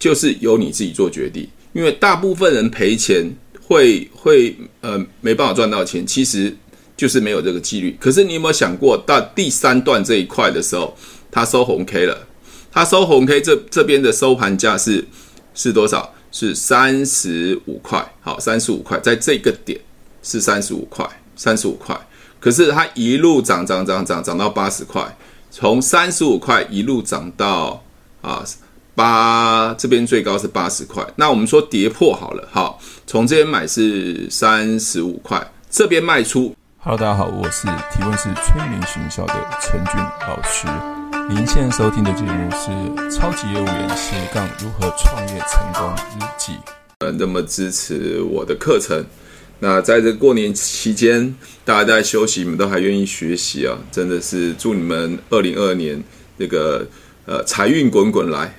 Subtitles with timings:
[0.00, 6.56] 就是由你自己做决定，因为大部分人赔钱会会呃没办法赚到钱，其实
[6.96, 7.94] 就是没有这个几率。
[8.00, 10.96] 可是你有没有想过，到第三段这一块的时候，
[11.30, 12.26] 它收红 K 了，
[12.72, 15.04] 它收红 K 这这边的收盘价是
[15.54, 16.14] 是多少？
[16.32, 18.14] 是三十五块。
[18.22, 19.78] 好，三十五块，在这个点
[20.22, 21.06] 是三十五块，
[21.36, 21.94] 三十五块。
[22.40, 25.14] 可是它一路涨涨涨涨涨到八十块，
[25.50, 27.84] 从三十五块一路涨到
[28.22, 28.42] 啊。
[28.94, 36.54] 八这边最高是八十块，那我们说跌破好了，好，从这边买是三十五块，这边卖出。
[36.78, 39.94] Hello，大家好，我是提问是催眠学校的陈俊
[40.26, 40.66] 老师。
[41.28, 42.70] 您现在收听的节目是
[43.10, 46.52] 《超级业务员斜杠如何创业成功日记》。
[46.98, 49.04] 呃，那么支持我的课程。
[49.60, 51.34] 那在这过年期间，
[51.64, 56.02] 大家在休息，你们都还愿意学习啊，真的是祝你们二零二二年
[56.38, 56.86] 这个
[57.26, 58.52] 呃财运滚滚来。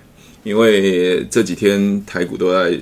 [0.43, 2.79] 因为这几天台股都在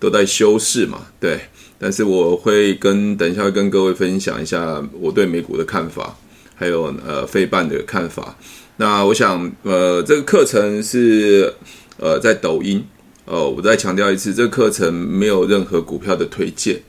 [0.00, 1.38] 都在休市嘛，对，
[1.78, 6.16] 但是我会跟等一下跟各位分享一下我对美股的看法，
[6.54, 8.36] 还有呃费半的看法。
[8.76, 11.52] 那我想呃这个课程是
[11.98, 12.82] 呃在抖音，
[13.26, 16.82] 呃我再强调一次，这个课程没有任何股票的推荐，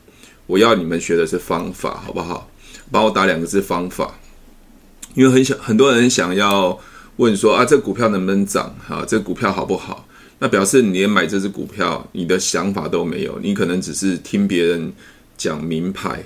[0.47, 2.49] 我要你们学的是方法，好不好？
[2.89, 4.17] 帮我打两个字方法，
[5.15, 6.79] 因为很想很多人想要
[7.17, 8.75] 问说啊这股票能不能涨？
[8.87, 10.07] 啊这股票好不好？
[10.43, 14.91] 那表示你连买这只股票，你的想法都没有，你可能只是听别人
[15.37, 16.21] 讲名牌，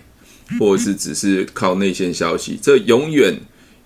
[0.60, 3.40] 或者是只是靠内线消息，这永远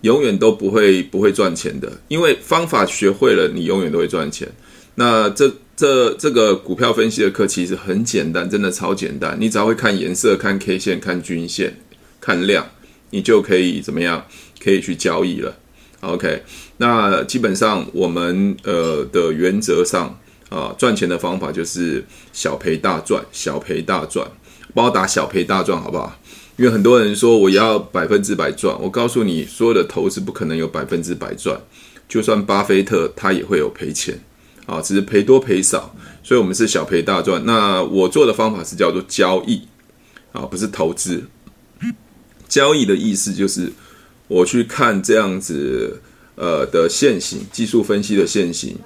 [0.04, 4.48] 永远都不会不会赚钱的，因为方法学会了，你永远都会赚钱。
[4.96, 11.76] 那这这这个股票分析的课其实很简单，真的超简单，你只要会看颜色、看 K 线、看均线、
[12.22, 12.66] 看量，
[13.09, 14.26] 你就可以怎么样？
[14.64, 15.58] 可以去交易了。
[16.02, 16.44] OK，
[16.78, 20.18] 那基本上我们呃的原则上。
[20.52, 24.30] 啊，赚钱的方法就是小赔大赚，小赔大赚，
[24.74, 26.20] 帮我打小赔大赚好不好？
[26.58, 31.58] 因为很多人说我要百分之百赚，我告诉你，所有的投资不可能有百分之百赚，
[32.09, 34.22] 就算巴菲特他也会有赔钱，
[34.66, 37.42] 啊，只是赔多赔少，所以我们是小赔大赚。
[37.46, 39.62] 那我做的方法是叫做交易，
[40.34, 41.24] 啊，不是投资。
[42.50, 43.72] 交易的意思就是
[44.31, 46.02] 我去看这样子
[46.36, 48.78] 呃的线型，技术分析的线型。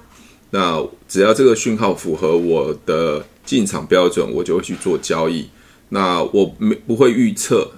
[0.50, 5.48] 那只要这个讯号符合我的进场标准，我就会去做交易。
[5.90, 7.70] 那我没不会预测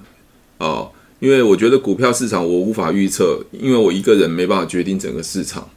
[0.57, 0.91] 哦，
[1.21, 5.69] 因为我觉得股票市场我无法预测，因为我一个人没办法决定整个市场。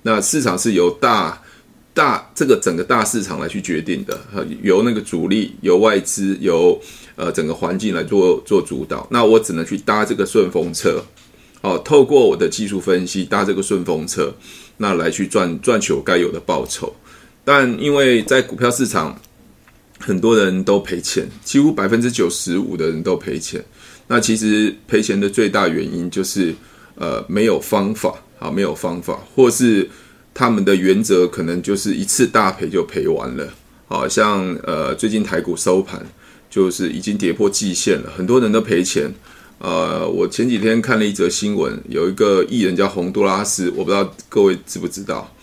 [0.00, 1.42] 那市场是由大
[1.92, 4.18] 大这个整个大市场来去决定的，
[4.62, 6.80] 由那个主力、由外资、由
[7.16, 9.06] 呃整个环境来做做主导。
[9.10, 11.02] 那我只能去搭这个顺风车，
[11.64, 14.32] 哦，透过我的技术分析搭这个顺风车。
[14.76, 16.92] 那来去赚赚取我该有的报酬，
[17.44, 19.16] 但因为在股票市场，
[20.00, 23.64] 很多人都赔钱，几乎百分之九十五的人都赔钱。
[24.08, 26.52] 那其实赔钱的最大原因就是
[26.96, 29.88] 呃没有方法啊，没有方法，或是
[30.34, 33.48] 他们的原则可能就是一次大赔就赔完了。
[33.86, 36.04] 好像呃最近台股收盘
[36.50, 39.08] 就是已经跌破季线了，很多人都赔钱。
[39.64, 45.34] 呃，我前几天看了一则新闻，有一个艺人叫洪都拉斯，我不知道各位知不知道。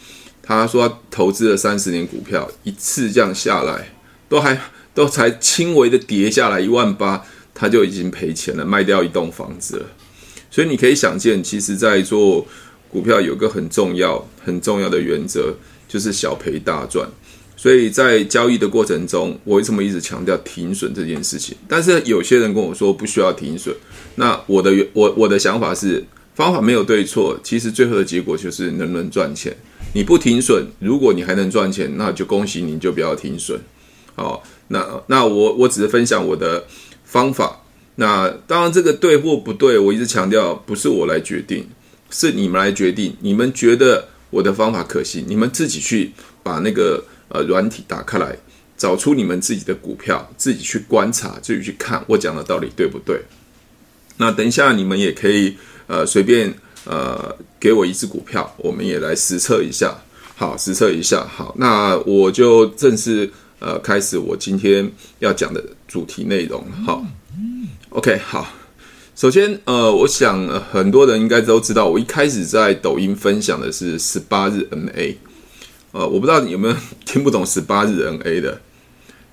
[0.43, 3.95] 他说他投资了三十年股票，一次这样下来，
[4.29, 4.55] 都还
[4.93, 9.85] 都才轻微的跌下来一万八，他就已经赔钱了，卖掉一栋房子了。
[10.51, 12.45] 所以你可以想见，其实，在做
[12.91, 15.55] 股票有个很重要、很重要的原则，
[15.87, 17.09] 就是小赔大赚。
[17.61, 21.55] 所以在交易的过程中，我为什么一直强调停损这件事情？
[21.67, 23.71] 但是有些人跟我说不需要停损。
[24.15, 29.55] 那我的我我的想法是，方法没有对错，其实最后的结果就是能不能赚钱。
[29.93, 33.61] 你不停损，如果你还能赚钱，那就恭喜你，就不要停损。
[34.15, 36.65] 好，那那我我只是分享我的
[37.05, 37.61] 方法。
[37.97, 41.67] 那当然这个对或不对，我一直强调不是我来决定，
[42.09, 43.15] 是你们来决定。
[43.19, 46.11] 你们觉得我的方法可行，你们自己去
[46.41, 47.03] 把那个。
[47.33, 48.35] 呃，软体打开来，
[48.77, 53.21] 找出你们自己的股票，自己去观察，自己去看我讲的道理对不对？
[54.17, 55.55] 那等一下你们也可以
[55.87, 56.53] 呃随便
[56.85, 59.95] 呃给我一只股票，我们也来实测一下。
[60.35, 61.25] 好，实测一下。
[61.25, 66.65] 好，那我就正式呃开始我今天要讲的主题内容。
[66.85, 67.05] 好
[67.89, 68.47] ，OK，好。
[69.15, 75.15] 首先呃，我想很多人应该都知道，我一开始在抖音分享的是十八日 MA。
[75.91, 78.61] 呃，我不知道你有没有 听不懂十八日 NA 的，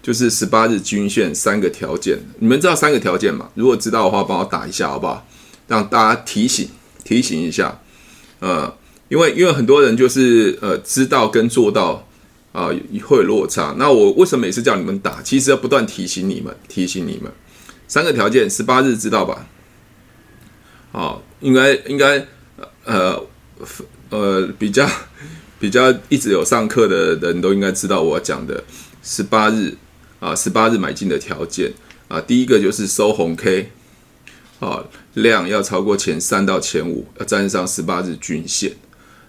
[0.03, 2.19] 就是十八日均线三个条件。
[2.39, 3.49] 你们知道三个条件吗？
[3.55, 5.27] 如果知道的话，帮我打一下好不好？
[5.67, 6.69] 让大家提醒
[7.05, 7.81] 提醒一下。
[8.41, 8.75] 呃，
[9.09, 12.07] 因为因为很多人就是呃知道跟做到
[12.53, 12.71] 啊、啊，
[13.05, 13.75] 会有落差。
[13.79, 15.21] 那我为什么每次叫你们打？
[15.23, 17.31] 其实要不断提醒你们，提醒你们
[17.87, 19.47] 三个条件，十八日知道吧？
[20.91, 22.27] 好，应该应该
[22.85, 23.23] 呃
[24.11, 24.89] 呃比较
[25.59, 28.65] 比较一直有上课的人都应该知道我讲的
[29.03, 29.77] 十八日
[30.21, 31.73] 啊，十八日买进的条件
[32.09, 33.71] 啊，第一个就是收红 K，
[34.61, 34.85] 啊，
[35.15, 38.73] 量要超过前三到前五，要站上十八日均线。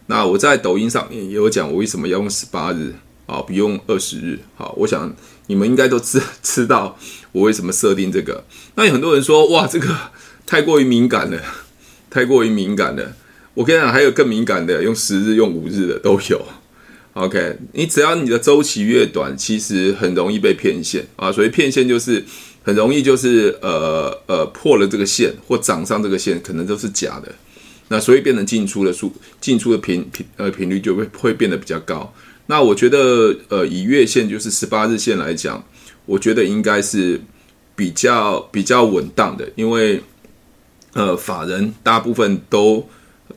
[0.07, 2.95] 那我在抖音上面也有讲，我为什么要用十八日。
[3.29, 4.39] 啊，不用二十日。
[4.55, 5.15] 好，我想
[5.45, 6.97] 你们应该都知知道
[7.31, 8.43] 我为什么设定这个。
[8.73, 9.95] 那有很多人说，哇，这个
[10.47, 11.39] 太过于敏感了，
[12.09, 13.13] 太过于敏感了。
[13.53, 16.45] 我跟你讲，还有更敏感的，用十日、用五日的都有。
[17.13, 21.31] OK，你只要你的周期越短，其实很容易被骗线啊。
[21.31, 22.23] 所以骗线就是
[22.63, 27.29] 很容易就是呃呃破了这个线或涨上这个线，可能都是假的。
[27.89, 29.11] 那所以变成进出的数
[29.41, 32.13] 进出的频频呃频率就会会变得比较高。
[32.45, 35.63] 那我觉得，呃，以月线就是十八日线来讲，
[36.05, 37.19] 我觉得应该是
[37.75, 40.01] 比较比较稳当的，因为，
[40.93, 42.87] 呃，法人大部分都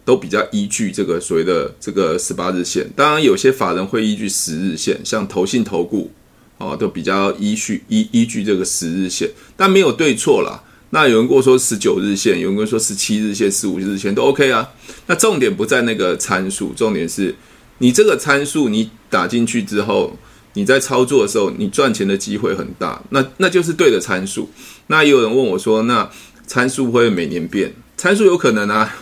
[0.05, 6.11] 都比较依据这个所谓的这个十八日线，当然有些法人会依据十日线，像投信投顾
[6.59, 10.63] 哦，都比较依据依依据这个十日线，但没有对错啦。
[10.91, 14.69] 那有人跟我说十九日线，有人跟我说十七日线、十五日线都 OK 啊。
[15.07, 17.35] 那重点不在那个参数，重点是。
[17.79, 20.17] 你这个参数你打进去之后，
[20.53, 23.03] 你在操作的时候，你赚钱的机会很大。
[23.11, 24.49] 那那就是对的参数。
[24.87, 26.09] 那也有人问我说，那
[26.47, 27.75] 参数会每年变？
[27.97, 28.95] 参数有可能啊，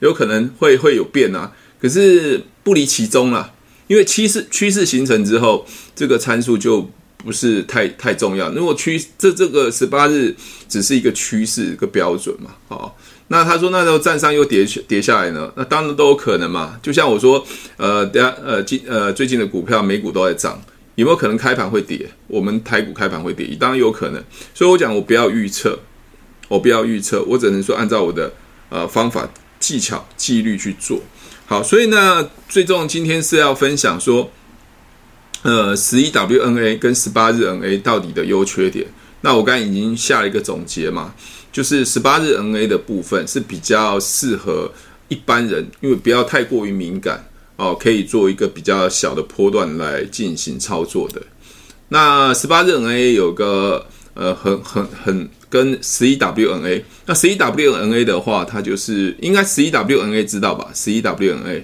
[0.00, 1.52] 有可能会会有变啊。
[1.80, 3.52] 可是不离其宗啦，
[3.86, 8.50] 因为趋势趋势形成之后，这个参数就不是太太重要。
[8.52, 10.34] 如果趋这这个十八日
[10.68, 12.92] 只是一个趋势一个标准嘛，哦。
[13.28, 15.50] 那他说，那时候站上又跌跌下来呢？
[15.56, 16.78] 那当然都有可能嘛。
[16.82, 17.44] 就像我说，
[17.78, 20.60] 呃，等下呃，近呃最近的股票美股都在涨，
[20.96, 22.06] 有没有可能开盘会跌？
[22.26, 24.22] 我们台股开盘会跌，当然有可能。
[24.52, 25.78] 所以我讲，我不要预测，
[26.48, 28.30] 我不要预测，我只能说按照我的
[28.68, 29.26] 呃方法、
[29.64, 31.00] 技巧、纪律去做
[31.46, 31.62] 好。
[31.62, 34.30] 所以呢，最终今天是要分享说，
[35.42, 38.86] 呃，十一 WNA 跟十八日 NA 到底的优缺点。
[39.22, 41.14] 那我刚才已经下了一个总结嘛。
[41.50, 44.70] 就是十八日 NA 的部分是比较适合
[45.08, 47.26] 一般人，因为不要太过于敏感
[47.56, 51.22] 哦，可以做一个比较小的波段来进行操作的。
[51.88, 60.68] 那十八日 NA 有个呃很很很跟十一 WNA，那十一 WNA 的话，它就是应该十一 WNA 知道吧？
[60.74, 61.62] 十一 WNA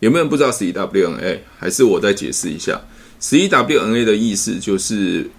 [0.00, 1.38] 有没有人不知道十一 WNA？
[1.56, 2.80] 还是我再解释一下，
[3.20, 5.30] 十一 WNA 的意思就是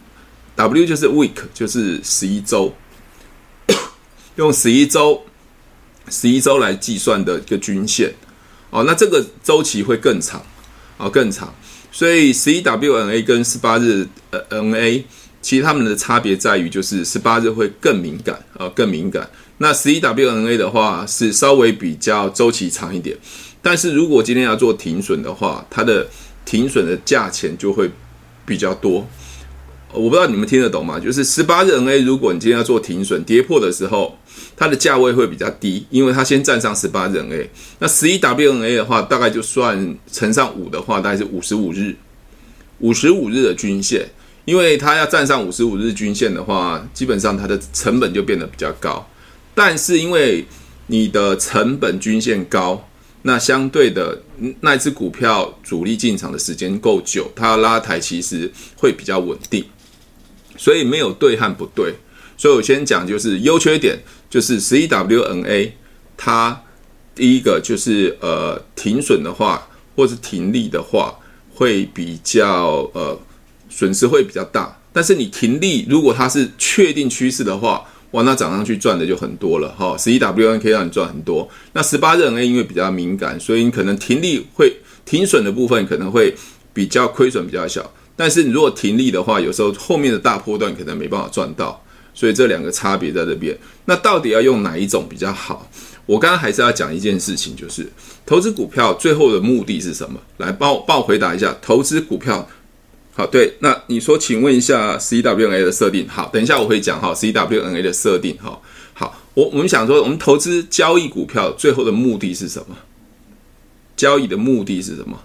[0.55, 2.73] W 就是 week，就是十一周。
[4.37, 5.21] 用十一周、
[6.09, 8.13] 十一周来计算的一个均线，
[8.69, 10.41] 哦，那这个周期会更长，
[10.95, 11.53] 哦，更长。
[11.91, 15.03] 所以十一 WNA 跟十八日呃 NA，
[15.45, 19.29] 其实它们的差别在于，就是十八日会更敏感，啊，更敏感。
[19.59, 23.15] 那十一 WNA 的话是稍微比较周期长一点，
[23.61, 26.07] 但是如果今天要做停损的话，它的
[26.45, 27.87] 停损的价钱就会
[28.43, 29.07] 比较多。
[29.93, 30.99] 我不知道你们听得懂吗？
[30.99, 34.17] 就是十八日 NA，如果你今天要做停损跌破的时候，
[34.57, 37.47] 它的价位会比较低，因为它先站上十八日 NA。
[37.77, 41.95] 那十一 WNA 的话，大概就算乘上五的话，大概是五十五日，
[42.79, 44.09] 五十五日的均线。
[44.45, 49.05] 因为它要站上五十五日均线的话，基本上它的成本就变得比较高。
[49.53, 50.45] 但是因为
[50.87, 52.87] 你的成本均线高，
[53.23, 54.21] 那相对的
[54.61, 59.65] 那一只股票主力进场的时间够久，它拉抬其实会比较稳定。
[60.57, 61.93] 所以没有对和不对，
[62.37, 63.97] 所以我先讲就是优缺点，
[64.29, 65.71] 就是十一 WNA，
[66.15, 66.61] 它
[67.15, 71.17] 第一个就是呃停损的话，或是停利的话，
[71.53, 73.19] 会比较呃
[73.75, 74.79] 损失会比较大。
[74.93, 79.97] 但是你停利，如果它是确定趋势的话，哇，那涨上去赚的就很多了哈。
[79.97, 81.49] 十一 WNA 可以让你赚很多。
[81.73, 86.33] 那十八日 NA 因为比较敏感，所以你可能停利会停损的部分可能会
[86.73, 87.91] 比较亏损比较小。
[88.15, 93.57] 但是你如果停利的话，有时候后面的大波段可能没办法赚到，所以这两个差别在这边。
[93.83, 95.69] 那到底要用哪一种比较好？
[96.05, 97.85] 我刚刚还是要讲一件事情，就是
[98.25, 100.17] 投资股票最后的目的是什么？
[100.37, 102.47] 来帮我帮我回答一下，投资股票。
[103.17, 106.05] 好，对，那你说，请问一下 CWNA 的设定。
[106.09, 108.37] 好，等一下我会讲哈 CWNA 的设定。
[108.43, 108.59] 哈，
[108.93, 112.75] 好，我我们想说，我们投资交易股票最后的目的是什么？
[113.95, 115.17] 交易的目的是什么？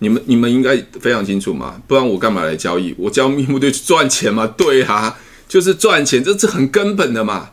[0.00, 2.94] 你们你们应该非常清楚嘛，不然我干嘛来交易？
[2.98, 4.46] 我交易目的是赚钱嘛？
[4.54, 7.52] 对啊，就是赚钱，这是很根本的嘛。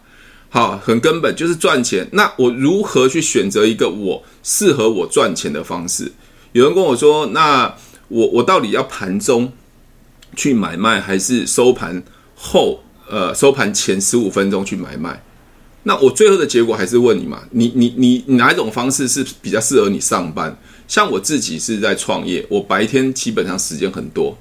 [0.50, 2.06] 好，很根本就是赚钱。
[2.12, 6.12] 那我如何去选择一个我适合我赚钱的方式？
[6.52, 7.74] 有人跟我说，那
[8.08, 9.52] 我我到底要盘中
[10.36, 12.04] 去买卖，还是收盘
[12.36, 15.24] 后呃收盘前十五分钟去买卖？
[15.84, 20.58] 那我最后的结果还是问你嘛，你你你哪一种方式是比较适合你上班？
[20.88, 24.38] 像我自己是在创业，我白天基本上时间很多，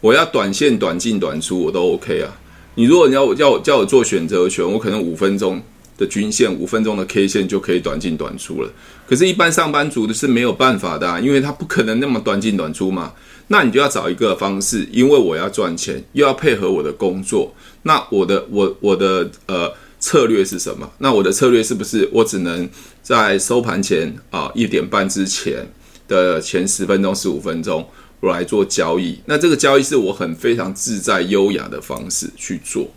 [0.00, 2.36] 我要短线短进短出我都 OK 啊。
[2.74, 5.60] 你如果你要我叫我叫我做选择权，我可能五分钟
[5.96, 8.70] 的均线，五分钟的 K 线就可以短进短出了。
[9.08, 13.12] 可是，一般上班族的是没有办法的啊，因为他不可能那么短进短出嘛。
[13.48, 19.72] 那你就要找一个方式，因为我要赚钱，又要配合我的工作，那我的我我的呃。
[20.00, 20.88] 策略是什么？
[20.98, 22.70] 那我的策略是不是我只能
[23.02, 25.66] 在收盘前啊一点半之前
[26.06, 27.84] 的前十分钟、十五分钟
[28.20, 29.18] 我来做交易？
[29.26, 32.88] 那这个交易是我很非常自在、优雅的方式去做。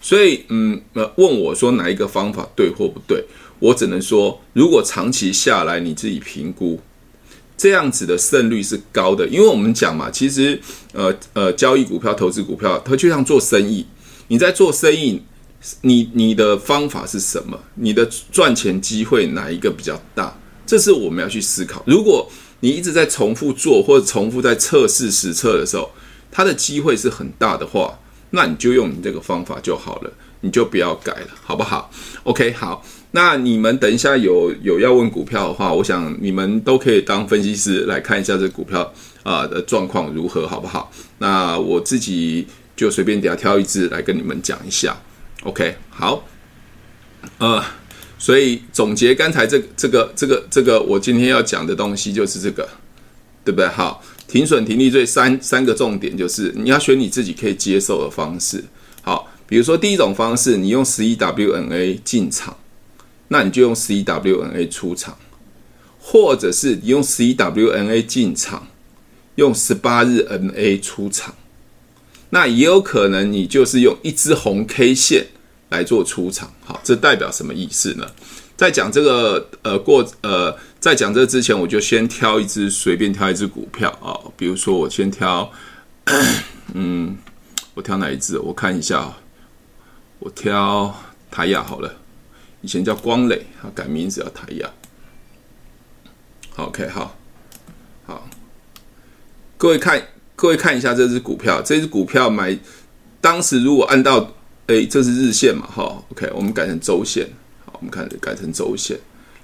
[0.00, 3.22] 所以，嗯，呃，问我说哪一个方法对或不对？
[3.58, 6.80] 我只能说，如果长期下来你自己评估，
[7.56, 9.26] 这样子的胜率是高的。
[9.28, 10.60] 因为我们讲嘛，其实
[10.92, 13.86] 呃呃，交易股票、投资股票，它就像做生意，
[14.28, 15.22] 你在做生意。
[15.80, 17.58] 你你的方法是什么？
[17.74, 20.32] 你的赚钱机会哪一个比较大？
[20.64, 21.82] 这是我们要去思考。
[21.86, 25.90] 如果你一直在重复做或者重复在测试实测的时候，
[26.30, 27.98] 它的机会是很大的话，
[28.30, 30.12] 那你就用你这个方法就好了，
[30.46, 31.90] 你就不要改了，好不好
[32.22, 32.84] ？OK，好。
[33.12, 40.92] 那你们等一下有有要问股票的话，我想你们都可以当分析师来看一下这股票啊的状况如何，好不好？
[41.18, 44.94] 那我自己就随便底下挑一支来跟你们讲一下。
[45.44, 46.26] OK，好，
[47.38, 47.64] 呃，
[48.18, 52.68] 所以总结刚才这、这个、这个、这个，我今天要讲的东西就是这个，
[53.42, 53.66] 对不对？
[53.68, 58.62] 好，停损、停利这三三个重点就是你要选你自己可以接受的方式。
[59.48, 62.56] 比如说第一种方式，你用十一 WNA 进场，
[63.28, 65.16] 那你就用十一 WNA 出场，
[66.00, 68.68] 或者是你用十一 WNA 进场，
[69.36, 71.34] 用十八日 NA 出场，
[72.30, 75.26] 那也有可能你就是用一支红 K 线。
[75.68, 78.06] 来做出场，好，这代表什么意思呢？
[78.56, 85.50] 在讲这个呃过呃，在讲这之前，我就先挑一支随便挑一支股票啊，比如说我先挑，
[86.72, 87.18] 嗯，
[87.74, 88.38] 我挑哪一支？
[88.38, 89.12] 我看一下，
[90.26, 90.92] 我挑
[91.30, 91.98] 台亚好了，
[92.60, 94.68] 以前叫光磊，它改名字叫台亚。
[96.56, 97.16] OK，好，
[98.04, 98.28] 好，
[99.56, 100.02] 各位看，
[100.34, 102.58] 各位看一下这只股票，这只股票买，
[103.20, 104.34] 当时如果按照
[104.66, 105.64] 哎，这是日线嘛？
[105.64, 107.28] 哈，OK，我们改成周线。
[107.64, 108.98] 好，我们看改成周线，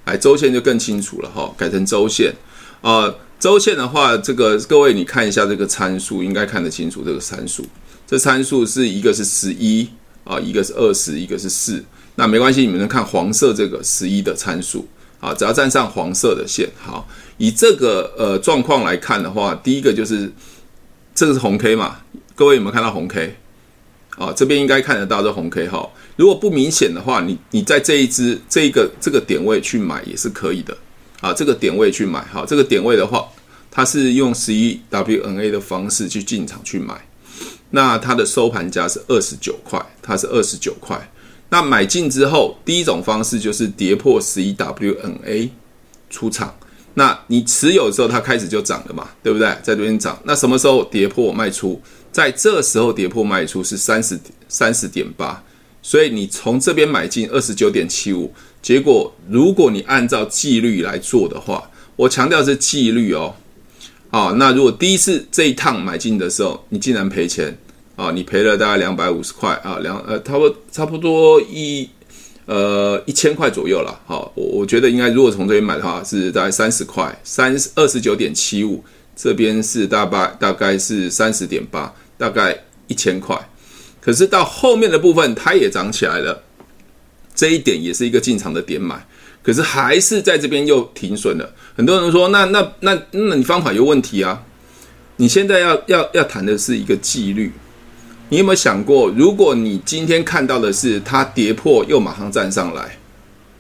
[0.06, 1.54] 来周线就更清楚了哈。
[1.56, 2.34] 改成周线
[2.80, 7.64] 啊，周线的话，这个各位你看一下这个参数，应该看得清楚这个参数。
[8.04, 9.88] 这参数是一个是十一
[10.24, 11.84] 啊，一个是二十，一个是四。
[12.16, 14.86] 那没关系，你们能看黄色这个十一的参数
[15.20, 16.68] 啊，只要站上黄色的线。
[16.80, 20.30] 好，以这个呃状况来看的话，第一个就是
[21.14, 22.00] 这个是红 K 嘛？
[22.34, 23.36] 各位有没有看到红 K？
[24.18, 30.76] 啊，这边应该看得到这红 K 哈，如果不明显的话，你你在这一支这个这个点位去买也是可以的。
[31.22, 33.24] 啊，这个点位去买，好，这个点位的话，
[33.70, 36.94] 它是用十一 WNA 的方式去进场去买，
[37.72, 41.10] 那它的收盘价是二十九块，它是二十九块。
[41.50, 45.50] 那买进之后，第一种方式就是跌破十一 WNA
[46.08, 46.54] 出场。
[46.94, 49.48] 那你持有的时候，它开始就涨了嘛，对不对？
[49.62, 51.80] 在这边涨，那什么时候跌破卖出？
[52.10, 55.42] 在这时候跌破卖出是三十三十点八，
[55.80, 63.34] 所以你从这边买进二十九点七五，结果如果你按照纪律来做的话，我强调是纪律哦。
[64.10, 67.56] 啊，那如果第一次这一趟买进的时候，你竟然赔钱
[68.02, 71.88] 啊，你赔了大概两百五十块啊，两呃，差不多差不多一
[72.46, 74.00] 呃一千块左右了。
[74.06, 81.92] 好，我我觉得应该如果从这边买的话，是大概三十块，三二十九点七五，这边是大概大概是三十点八。
[82.18, 82.56] 大概
[82.86, 83.36] 一千块，
[84.00, 86.40] 可是到后面的部分它也涨起来了，
[87.34, 89.04] 这一点也是一个进场的点买，
[89.42, 91.52] 可是还是在这边又停损了。
[91.74, 94.40] 很多人说，那那那那你方法有问题啊？
[95.16, 97.50] 你现在要要要谈的是一个纪律，
[98.32, 102.96] 你有没有想过，如果你今天看到的是它跌破又马上站上来，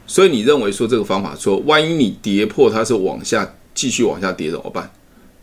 [0.06, 4.90] 所以你认为说这个方法说，万一你跌破它是往下继续往下跌怎么办？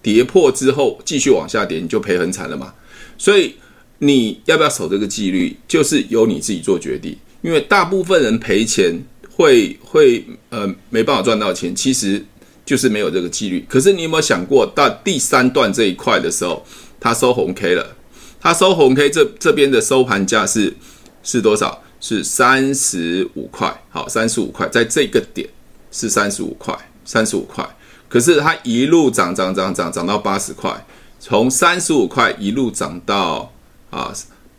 [0.01, 2.73] 跌破之后继续往下跌，你就赔很惨了嘛？
[3.19, 3.53] 所以
[3.99, 7.15] 你要不要守这个纪律，就是由你自己做决定。
[7.43, 12.25] 因为大部分人赔钱会会呃没办法赚到钱，其实
[12.65, 13.63] 就是没有这个纪律。
[13.69, 16.65] 可是你有没有想过，到第三段这一块的时候，
[16.99, 17.95] 它收红 K 了，
[18.39, 20.75] 它收红 K 这这边的收盘价是
[21.23, 21.81] 是多少？
[21.99, 23.83] 是三十五块。
[23.89, 25.47] 好，三十五块，在这个点
[25.91, 27.67] 是三十五块，三十五块。
[28.07, 30.85] 可是它一路涨涨涨涨涨到八十块。
[31.19, 33.51] 从三十五块一路涨到
[33.89, 34.13] 啊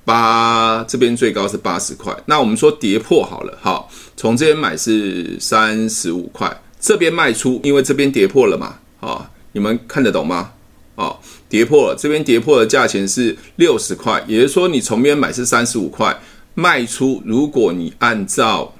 [0.04, 2.14] 八，这边最高是八十块。
[2.26, 10.52] 那我们说跌破好了，好，从这边买是三十五块，这边卖出，因为这边跌破了嘛，啊，你们看得懂吗？
[10.96, 11.16] 啊，
[11.50, 16.18] 跌破了，这边跌破的价钱是六十块，也就是说你从边买是三十五块，
[16.54, 18.72] 卖出，如果你按照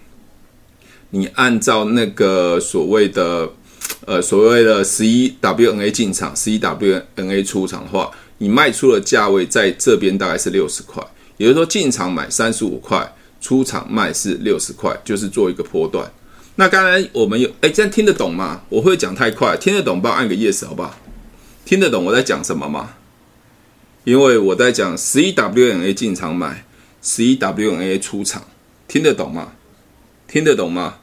[1.10, 3.50] 你按照那个所谓的。
[4.06, 11.04] 呃，所谓的十一 WNA 进场，十一 WNA 出场的话，你卖出的价位在这边大概是六十块，
[11.36, 13.06] 也就是说进场买三十五块，
[13.40, 16.10] 出场卖是六十块，就是做一个波段。
[16.54, 18.62] 那刚才我们有，哎，这样听得懂吗？
[18.68, 20.96] 我会讲太快，听得懂帮我按个 yes 好不好？
[21.70, 22.94] 听得懂我在讲什么吗？
[24.02, 26.64] 因为我在讲十一 WNA 进场买，
[27.00, 28.42] 十一 WNA 出场，
[28.88, 29.52] 听得懂吗？
[30.26, 30.96] 听得懂吗？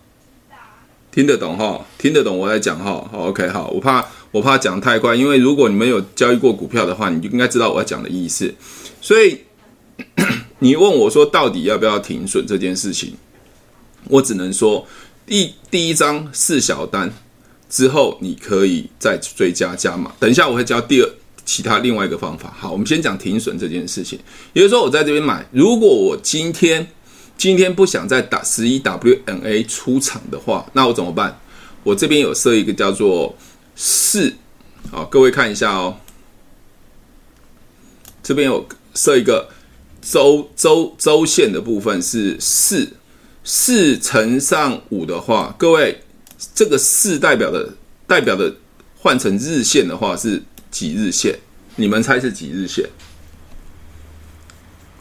[1.09, 3.09] 听得懂哈，听得懂我在讲哈。
[3.13, 8.53] ，OK，好，我怕我怕讲太快，因为如果你们有交易过股票的话，你就应该知道我要讲的意思。
[8.99, 9.43] 所以
[10.59, 13.15] 你问我说到底要不要停损这件事情，
[14.09, 14.85] 我只能说
[15.25, 17.13] 第第一张四小单
[17.69, 20.11] 之后，你可以再追加加码。
[20.19, 21.09] 等一下我会教第二
[21.45, 22.53] 其他另外一个方法。
[22.57, 24.19] 好，我们先讲停损这件事情。
[24.53, 26.87] 也就是说，我在这边买，如果我今天。
[27.37, 31.39] 今天不想再打十一 WNA 出场的话，那我怎么办？
[31.83, 33.35] 我这边有设一个叫做
[33.75, 34.33] 四，
[34.89, 35.97] 好，各位看一下哦。
[38.23, 39.47] 这边有设一个
[40.01, 42.91] 周周周线的部分是四，
[43.43, 46.01] 四乘上五的话，各位
[46.53, 47.73] 这个四代表的
[48.05, 48.53] 代表的
[48.95, 51.37] 换成日线的话是几日线？
[51.75, 52.89] 你们猜是几日线？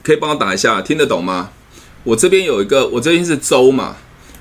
[0.02, 1.50] 可以帮我打一下，听得懂吗？
[2.04, 3.96] 我这边有一个，我这边是周嘛，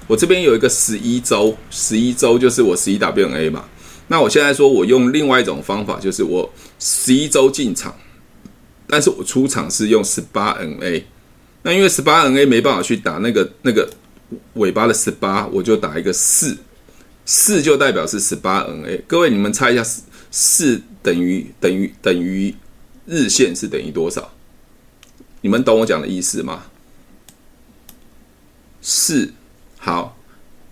[0.05, 3.65] 我这边有一个十一周，十一周就是我十一 WNA 嘛。
[4.07, 6.47] 那我现在说，我用另外一种方法，就是我
[6.77, 7.95] 十一周进场，
[8.85, 11.03] 但是我出场是用十八 NA。
[11.63, 13.89] 那因为十八 NA 没办法去打那个那个
[14.53, 16.55] 尾巴的十八，我就打一个四，
[17.25, 19.01] 四就代表是十八 NA。
[19.07, 19.83] 各位你们猜一下，
[20.29, 22.55] 四等于等于等于
[23.05, 24.31] 日线是等于多少？
[25.42, 26.66] 你们懂我讲的意思吗？
[28.81, 29.33] 四，
[29.77, 30.18] 好，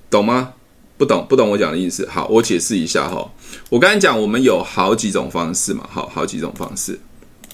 [0.10, 0.54] 懂吗？
[0.96, 2.08] 不懂，不懂我讲的意思。
[2.08, 3.32] 好，我解释一下哈。
[3.70, 7.00] 我刚才讲，我们有好几种方式嘛，好，好几种方式。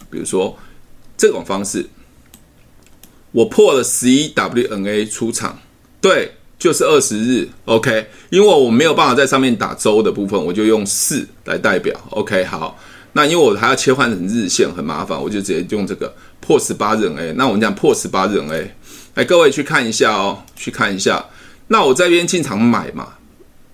[0.10, 0.58] 比如说
[1.18, 1.90] 这种方式，
[3.32, 5.60] 我破了十一 WNA 出场，
[6.02, 8.06] 对，就是二十日，OK。
[8.30, 12.44] 因为我没有办法在上面打周的部分，我就用四来代表，OK。
[12.44, 12.78] 好，
[13.14, 17.34] 那因为我还要切换成日线，很麻烦，我就直接用这个破十八日 A。
[17.38, 18.68] 那我们讲破十八日 NA。
[19.16, 21.26] 来，各位去看一下哦，去看一下。
[21.68, 23.08] 那我这边进场买嘛，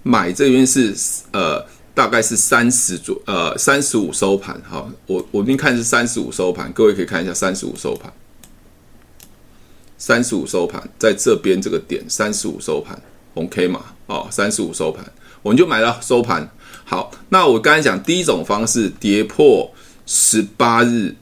[0.04, 0.94] 买这边是
[1.32, 4.62] 呃，大概是三十左呃三十五收盘。
[4.64, 8.12] 好，我我这边看是三十五收盘，各位可以看一下三十五收盘，
[10.06, 12.96] 三十五收盘在这边这个点三十五收盘
[13.34, 13.86] ，OK 嘛？
[14.06, 15.04] 哦，三十五收盘，
[15.42, 16.48] 我们就买到收盘。
[16.84, 19.74] 好，那我刚才讲第一种方式，跌破
[20.06, 21.16] 十八日。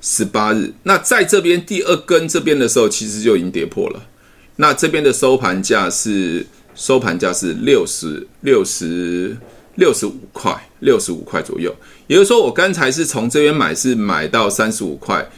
[0.00, 4.02] 十八日，那在这边第二根这边的时候，其实就已经跌破了。
[4.56, 9.36] 那这边的收盘价是收盘价是六十六十
[9.74, 11.76] 六十五块，六十五块左右。
[12.06, 15.28] 也就是说，我刚才是从这边买，是买到三十五块。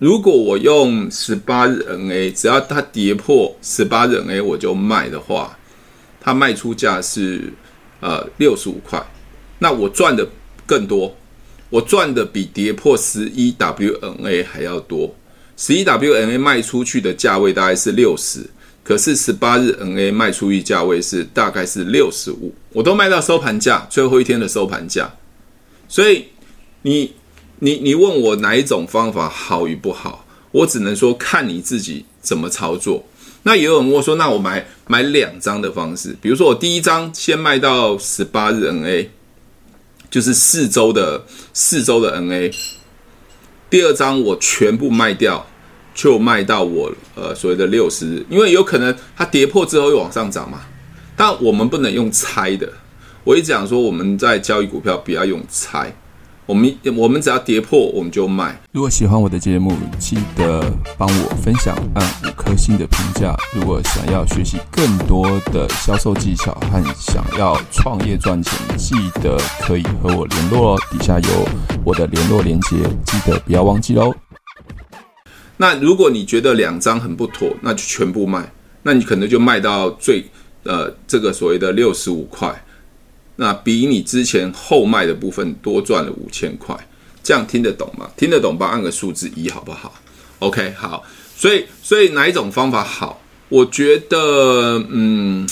[0.00, 5.58] 如果我用十八日 NA，只要它跌破十八日 NA，我就卖的话，
[6.18, 7.52] 它卖出价是
[8.00, 8.98] 呃六十五块，
[9.58, 10.26] 那我赚的
[10.66, 11.14] 更多。
[11.68, 15.14] 我赚的比跌破十一 WNA 还要多，
[15.58, 18.40] 十一 WNA 卖出去的价位大概是六十，
[18.82, 25.12] 可是十八日 NA 卖出去价位是大概是六十五，我都卖到收盘价，最后一天的收盘价。
[25.86, 26.24] 所以
[26.80, 27.12] 你
[27.60, 33.06] 你你问我哪一种方法好与不好，我只能说看你自己怎么操作。
[33.44, 39.06] 那也有人问我说，那我买买两张的方式，比如说我第一张先卖到十八日 NA。
[40.10, 42.52] 就是四周的四周的 NA，
[43.70, 45.46] 第二张我全部卖掉，
[45.94, 50.62] 就卖到我呃所谓的六十日，因为有可能它跌破之后又往上涨嘛。
[51.14, 52.72] 但我们不能用猜的，
[53.22, 55.94] 我一直讲说我们在交易股票不要用猜。
[56.50, 58.60] 我们我们只要跌破，我们就卖。
[58.72, 60.60] 如果喜欢我的节目，记得
[60.98, 63.36] 帮我分享，按五颗星的评价。
[63.54, 70.78] 如果想要学习更多的销售技巧和想要创业赚钱，记得可以和我联络哦。
[70.90, 71.48] 底下有
[71.84, 74.12] 我的联络连接，记得不要忘记哦。
[75.56, 78.52] 那如果你觉得两张很不妥，那就全部卖。
[78.82, 80.24] 那你可能就卖到最
[80.64, 82.52] 呃这个所谓的六十五块。
[83.40, 86.76] 那比你之前后卖的部分多赚了五千块，
[87.22, 88.06] 这样听得懂吗？
[88.14, 89.94] 听得懂，帮按个数字一好不好
[90.40, 91.02] ？OK，好。
[91.34, 93.18] 所以，所以哪一种方法好？
[93.48, 95.48] 我觉得，嗯，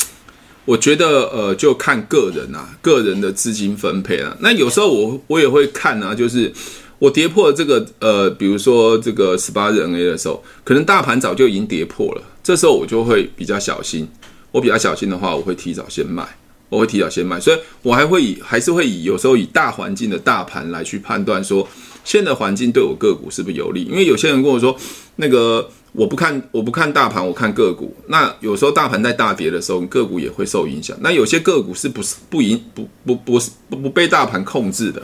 [0.67, 4.37] 我觉得，呃，就看个人啊，个人的资金分配啊。
[4.41, 6.53] 那有时候我我也会看啊，就是
[6.99, 14.07] 我跌破这个，呃，比如说这个十八日 NA 的时候，可能大盘早就已经跌破了，这时候我就会比较小心。
[14.53, 16.27] 我比较小心的话，我会提早先卖，
[16.69, 17.39] 我会提早先卖。
[17.41, 21.67] 所以我还会以，还是会以有时候以大环境的大盘来去判断说，
[22.05, 23.85] 现在环境对我个股是不是有利？
[23.85, 24.77] 因为有些人跟我说，
[25.17, 25.71] 那个。
[25.93, 27.97] 我不看，我不看大盘，我看个股。
[28.09, 30.95] 那有时候大盘在大跌的时候，个股也会受影响。
[31.01, 35.03] 那有些个股是不是不影不不不是不不被大盘控制的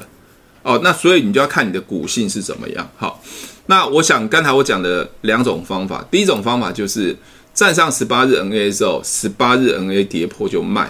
[0.62, 0.79] 哦？
[0.85, 2.88] 那所以你就要看你的股性是怎么样。
[2.96, 3.20] 好，
[3.66, 7.16] 那我想刚才我讲的两种方法，第一种方法就是
[7.55, 10.87] 站上十八日 NA 的时候，十八日 NA 跌破就卖；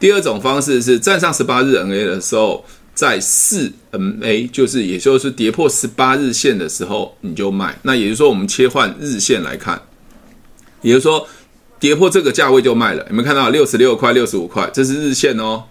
[0.00, 2.64] 第二种方式是站上十八日 NA 的时候。
[2.92, 7.78] 在四 MA，就是也就是跌破十八日线的时候，你就卖。
[7.82, 9.80] 那也就是说，我们切换日线来看，
[10.82, 11.26] 也就是说，
[11.78, 13.06] 跌破这个价位就卖了。
[13.08, 14.68] 有没有看到六十六块、六十五块？
[14.74, 15.64] 这是日线哦。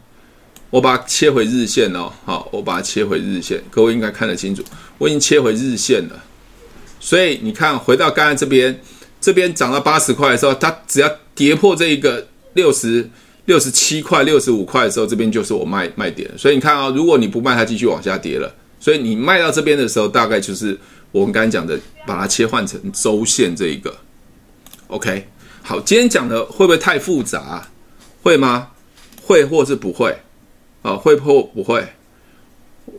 [0.72, 2.12] 我把它切回日线哦。
[2.26, 4.64] 好，我把它切回日线，各位应该看得清楚。
[4.98, 6.24] 我已经切回日线了。
[7.00, 8.82] 所以你看，回到刚才这边，
[9.22, 13.08] 这边涨到八十块的时候，它只要跌破这一个六十。
[13.50, 16.30] 六十七块、六十五块的时候，这边就是我卖卖点。
[16.38, 18.54] 所以你看啊、如果你不卖，它继续往下跌了。
[18.80, 20.78] 所以你卖到这边的时候，大概就是
[21.12, 23.92] 我们刚才讲的，把它切换成周线这一个。
[24.90, 25.28] OK，
[25.64, 27.68] 好，今天讲的会不会太复杂？
[28.22, 28.68] 会吗？
[29.24, 30.16] 会或是不会？
[30.84, 31.84] 啊，会或不会？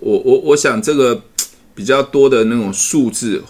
[0.00, 1.22] 我我我想这个
[1.76, 3.44] 比较多的那种数字。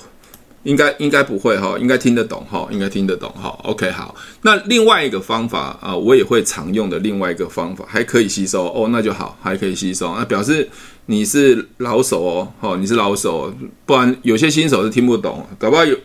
[0.63, 3.49] 应该应该不会哈，应该听得懂哈，应该听得懂哈。
[3.65, 10.69] OK，好，那另外一个方法啊，我也会常用的另外一个方法，还可以吸收哦，那就好，还可以吸收，那表示
[11.07, 13.53] 你是老手哦，哦，你是老手，
[13.87, 15.97] 不然有些新手是听不懂，搞不好有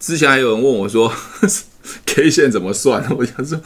[0.00, 1.12] 之前还有人问我说
[2.06, 3.60] K 线怎么算， 我想说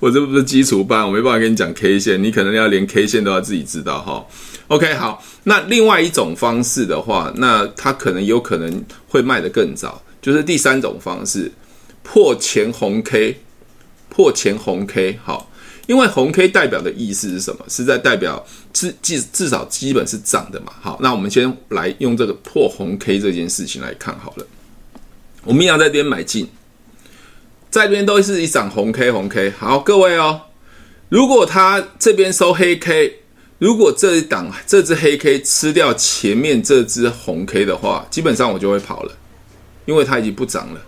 [0.00, 4.26] 我这不是基础班，我没办法跟你讲 K 线，你可能要连 K 线都要自己知道哈。
[4.68, 11.52] OK，好，那另外一种方式的话，那它可能有可能会卖得更早，就是第三种方式，
[12.02, 13.38] 破前红 K，
[14.08, 15.50] 破前红 K，好，
[15.86, 17.64] 因为红 K 代表的意思是什么？
[17.68, 18.42] 是在代表
[18.72, 20.72] 至至至少基本是涨的嘛。
[20.80, 24.46] 好，那我们先来用这个破红 K 这件事情来看好了。
[25.44, 26.48] 我们一样在这边买进，
[27.72, 29.50] 这边都是一涨红 K 红 K。
[29.58, 30.42] 好，各位哦，
[31.08, 33.20] 如果它这边收黑 K。
[33.58, 39.12] 如果这一档这只黑 K 吃掉前面这只红 K 的话，基本上我就会跑了，
[39.86, 40.80] 因为它已经不涨了。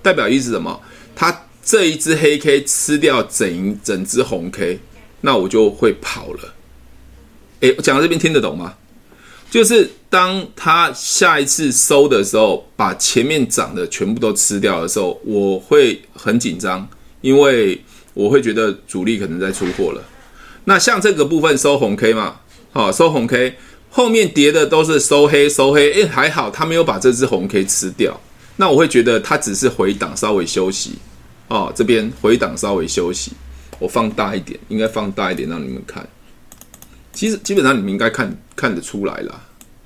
[0.00, 0.80] 代表意思什么？
[1.14, 4.80] 它这一只黑 K 吃掉整整只红 K，
[5.20, 6.54] 那我就会跑了。
[7.60, 8.74] 诶，我讲到这边听得懂吗？
[9.50, 16.86] 就是当它下一次收的时候，把前面涨的全部都吃掉的时候，我会很紧张，
[17.22, 20.04] 因为我会觉得主力可能在出货了。
[20.64, 22.36] 那像这个部分收红 K 嘛，
[22.72, 23.54] 好，收红 K，
[23.88, 28.20] 后面跌的都是收黑收黑，诶，还好他没有把这只红 K 吃掉，
[28.56, 30.92] 那我会觉得它只是回档稍微休息，
[31.48, 33.32] 哦，这边回档稍微休息，
[33.78, 36.06] 我放大一点，应该放大一点让你们看，
[37.14, 39.40] 其实基本上你们应该看看得出来啦，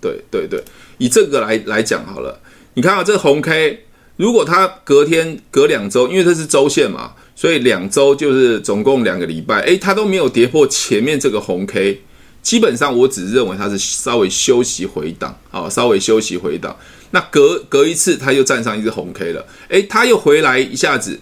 [0.06, 0.62] 对对对，
[0.98, 2.38] 以这个来来讲好了，
[2.74, 3.80] 你看啊，这个红 K，
[4.16, 7.12] 如果它隔天隔两周，因为这是周线嘛。
[7.38, 12.00] 所以两周就是总共两个礼拜，诶，它都没有跌破前面这个红 K，
[12.40, 16.74] 基本上我只认为它是稍微休息回档，好，稍微休息回档。
[17.10, 21.20] 那隔隔一次，它又站上一只红 K 了，诶，它又回来一下子，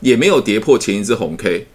[0.00, 1.68] 也没有跌破前一只红 K。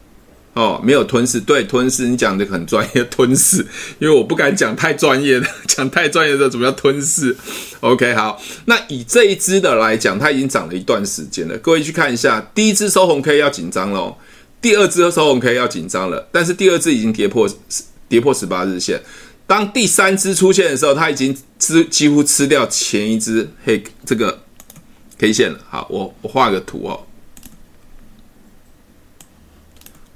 [0.58, 3.58] 哦，没有吞噬，对，吞噬，你讲的很专业，吞噬，
[4.00, 7.38] 因为我不敢讲太专业的， 讲太专业的怎么叫吞噬
[7.82, 14.18] ？OK，好，那以这一支的来讲，它已经涨了一段时间了，各位去看一下，第一支收红 K 要紧张喽，
[14.60, 17.48] 第二支收红 K 要紧张了，但是第二支已经跌破
[18.10, 19.00] 跌破十八日线，
[19.46, 24.40] 当第三支出现的时候，它已经吃几乎吃掉前一支黑这个
[25.20, 25.60] K 线了。
[25.70, 27.04] 好，我我画个图哦。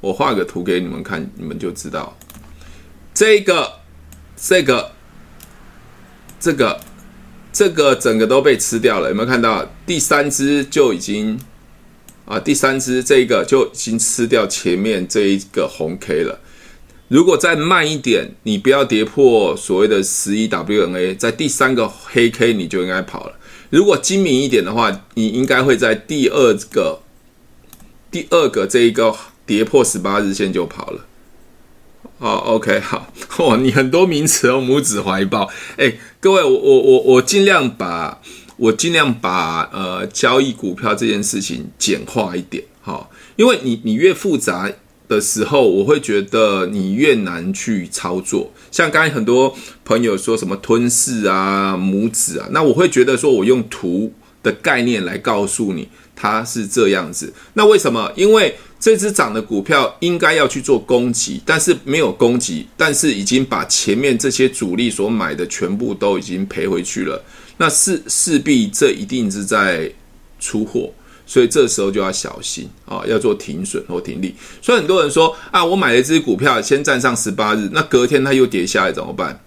[0.01, 2.17] 我画个图给你们看，你们就知道，
[3.13, 3.71] 这个、
[4.35, 4.91] 这个、
[6.39, 6.81] 这个、
[7.53, 9.09] 这个整个都被吃掉了。
[9.09, 9.71] 有没有看到？
[9.85, 11.39] 第三只就已经
[12.25, 16.39] 啊，第三只这个就已经吃掉前面这一个红 K 了。
[17.07, 23.37] 如果再慢一点，你不要跌破所谓的十一 WNA，在第三个黑 K 你就应该跑了。
[23.69, 27.01] 如果精明一点的话，你应该会在第二个、
[28.09, 29.15] 第二个这一个。
[29.51, 31.05] 跌破十八日线就跑了，
[32.19, 35.49] 哦，OK，好，哇，你很多名词哦，拇指怀抱。
[35.75, 38.21] 哎，各位，我我我我尽量把，
[38.55, 44.71] 我尽量把呃交易股票这件事情简化一点，哈，因为你你越复杂
[45.09, 48.53] 的时候，我会觉得你越难去操作。
[48.71, 57.33] 像刚才很多朋友说什么吞噬啊、拇指啊，那我会觉得说我用图的概念来告诉你它是这样子。
[57.55, 58.13] 那为什么？
[58.15, 67.23] 因为这只涨的股票应该要去做攻击，但是没有攻击，但是已经把前面这些主力所买的全部都已经赔回去了。
[67.57, 69.87] 那势势必这一定是在
[70.39, 70.91] 出货，
[71.27, 74.33] 所以这时候就要小心啊，要做停损或停利。
[74.63, 79.39] 所以很多人说啊，我买了一只股票，先站上十八日，那隔天它又跌下来怎么办？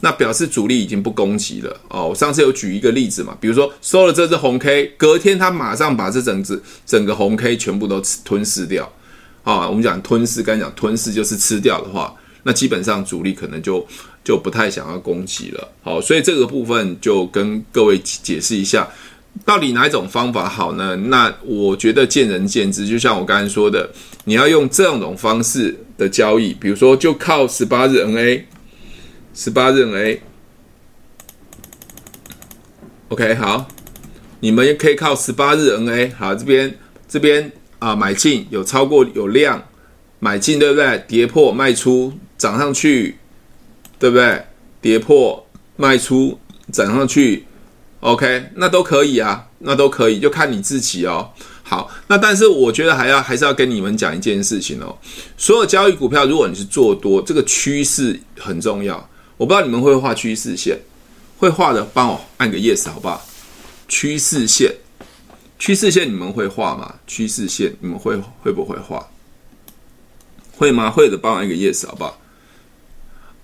[0.00, 2.08] 那表示主力已经不攻击了哦。
[2.08, 8.92] 我上次有举一个例子嘛，比如说收了这只红 K，隔天他马上把这整只整个红 K 全部都吃吞噬掉
[9.42, 9.68] 啊。
[9.68, 13.86] 我们讲吞噬，刚才讲吞噬就是吃掉的话，那基本上主力可能就
[14.22, 15.68] 就不太想要攻击了。
[15.82, 18.88] 好，所以这个部分就跟各位解释一下，
[19.44, 20.94] 到底哪一种方法好呢？
[20.96, 22.86] 那我觉得见仁见智。
[22.86, 23.88] 就像我刚才说的，
[24.24, 28.42] 你要用这样种方式的交易，比如说就靠十八日 NA。
[29.36, 29.84] 十八日
[33.08, 33.66] NA，OK，好，
[34.38, 39.60] 你们也可以靠十八日 NA，好，这边这边啊买进有超过有量
[40.20, 41.04] 买进，对不对？
[41.08, 43.16] 跌破卖出涨上去，
[43.98, 44.44] 对不对？
[44.80, 45.44] 跌破
[45.74, 46.38] 卖出
[46.70, 47.44] 涨上去
[48.00, 51.32] ，OK，那都可以啊，那都可以，就看你自己哦。
[51.64, 54.96] 好，那但是我觉得还要还是要跟你们讲一件事情哦，
[55.36, 59.10] 所有交易股票，如果你是做多，这个趋势很重要。
[59.36, 60.78] 我不知道你们会画趋势线，
[61.38, 63.26] 会画的帮我按个 yes 好不好？
[63.88, 64.72] 趋势线，
[65.58, 66.94] 趋势线你们会画吗？
[67.06, 69.08] 趋势线你们会会不会画？
[70.56, 70.90] 会吗？
[70.90, 72.20] 会的帮我按个 yes 好不好？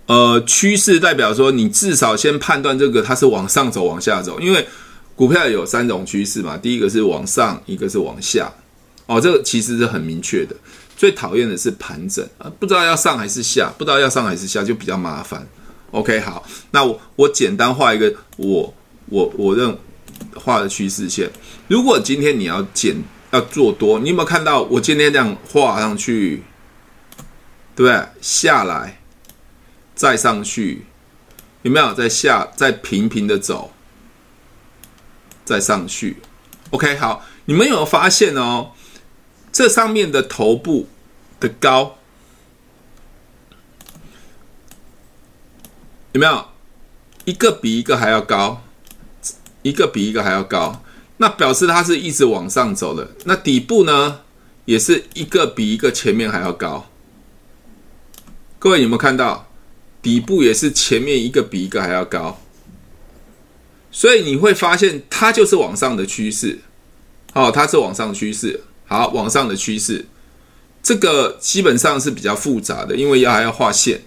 [0.06, 4.66] 呃，趋势代表说你至少先判断这个它是往上走往下走，因为
[5.14, 8.52] 股票有三种趋势嘛，第一个是往上，一个是往下。
[9.06, 10.54] 哦，这个其实是很明确的。
[10.96, 15.46] 最讨厌的是盘整啊，不知道要上还是下，不知道要上还是下就比较麻烦。
[15.92, 18.72] OK，好，那我我简单画一个我
[19.06, 19.76] 我我认
[20.34, 21.28] 画的趋势线。
[21.66, 22.94] 如果今天你要减
[23.32, 26.42] 要做多，你有没有看到我今天这样画上去，
[27.74, 28.08] 对不对？
[28.20, 29.00] 下来
[29.94, 30.86] 再上去，
[31.62, 33.72] 有没有再下再平平的走，
[35.44, 36.18] 再上去
[36.70, 38.70] ？OK，好，你们有没有发现哦？
[39.52, 40.88] 这上面的头部
[41.40, 41.96] 的高。
[46.12, 46.44] 有没有
[47.24, 48.62] 一个比一个还要高，
[49.62, 50.82] 一个比一个还要高，
[51.18, 53.12] 那表示它是一直往上走的。
[53.24, 54.20] 那底部呢，
[54.64, 56.90] 也是一个比一个前面还要高。
[58.58, 59.48] 各位有没有看到，
[60.02, 62.40] 底部也是前面一个比一个还要高？
[63.92, 66.58] 所以你会发现，它就是往上的趋势。
[67.32, 68.64] 好，它是往上趋势。
[68.86, 70.04] 好，往上的趋势，
[70.82, 74.02] 这个基本上是比较复杂的，因为要还要画线。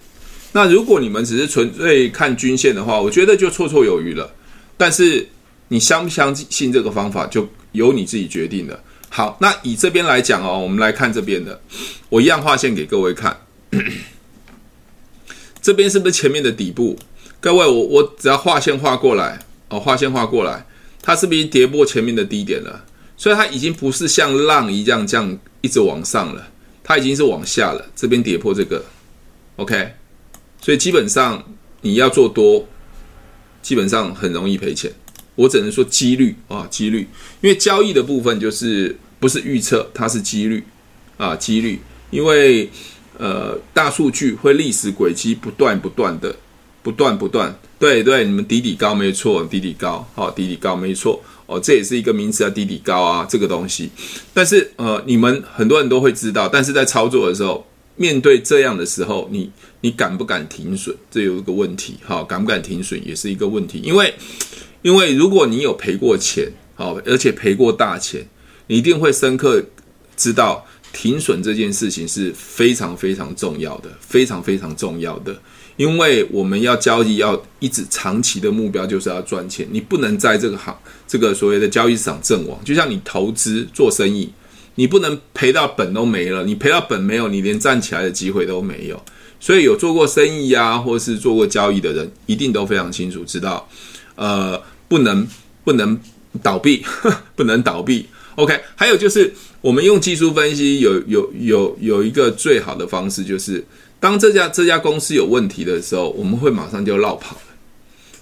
[0.54, 4.34] 那如果你们只是纯粹看均线的话，我觉得就绰绰有余了。
[4.78, 5.28] 但是
[5.68, 8.80] 你相不相信这个方法，就由你自己决定了。
[9.10, 11.60] 好，那以这边来讲哦，我们来看这边的，
[12.10, 13.36] 我一样画线给各位看。
[15.62, 16.98] 这边是不是前面的底部？
[17.40, 19.40] 各位，我我只要画线画过来
[19.70, 20.66] 哦，画线画过来，
[21.02, 22.86] 它是不是跌破前面的低点了？
[23.18, 26.48] 所以它已经不是像浪一样这样一直往上了，
[26.84, 27.86] 它已经是往下了。
[27.96, 28.84] 这边跌破这个
[29.56, 29.94] ，OK。
[30.64, 31.44] 所以基本上
[31.82, 32.66] 你要做多，
[33.62, 34.90] 基本上很容易赔钱。
[35.36, 37.06] 我只能说几率啊，几率，
[37.42, 40.64] 因为交易的部分就是不是预测，它是几率
[41.18, 41.82] 啊，几率。
[42.12, 42.70] 因为
[43.18, 46.34] 呃，大数据会历史轨迹不断不断的，
[46.82, 47.54] 不断不断。
[47.78, 51.22] 对对，你们底底高没错，底底高，好，底底高没错。
[51.46, 53.90] 哦，这也是一个名词啊，底底高啊，这个东西。
[54.34, 57.68] 但是呃，你们很多人都会知道，但是在操作的时候。
[57.96, 59.52] 面对这样的时候，你
[59.84, 60.96] 你敢不敢停损？
[61.12, 63.82] 这有一个问题，哈，敢不敢停损也是一个问题。
[63.84, 64.14] 因为，
[64.82, 68.26] 因为如果你有赔过钱，好，而且赔过大钱，
[68.68, 69.62] 你一定会深刻
[70.16, 75.38] 知道停损这件事情是非常非常重要的，非常非常重要的。
[75.76, 80.74] 因为我们要交易，要一直长期的目标就是要赚钱，你不能在这个行
[81.06, 82.58] 这个所谓的交易市场阵亡。
[82.64, 84.32] 就像你投资做生意。
[84.76, 89.00] 你不能赔到本都没了，你赔到本没有，你连站起来的机会都没有。
[89.44, 93.68] 所以有做过生意啊，或是做过交易的人，一定都非常清楚知道，
[94.16, 95.28] 呃，不能
[95.66, 96.00] 不能
[96.42, 96.82] 倒闭，
[97.36, 98.06] 不能倒闭。
[98.36, 103.62] OK，还有就是我们用技术分析有有有有一个最好的方式，就是
[104.00, 107.42] 当这家这家公司有问题的时候，我们会马上就落跑了。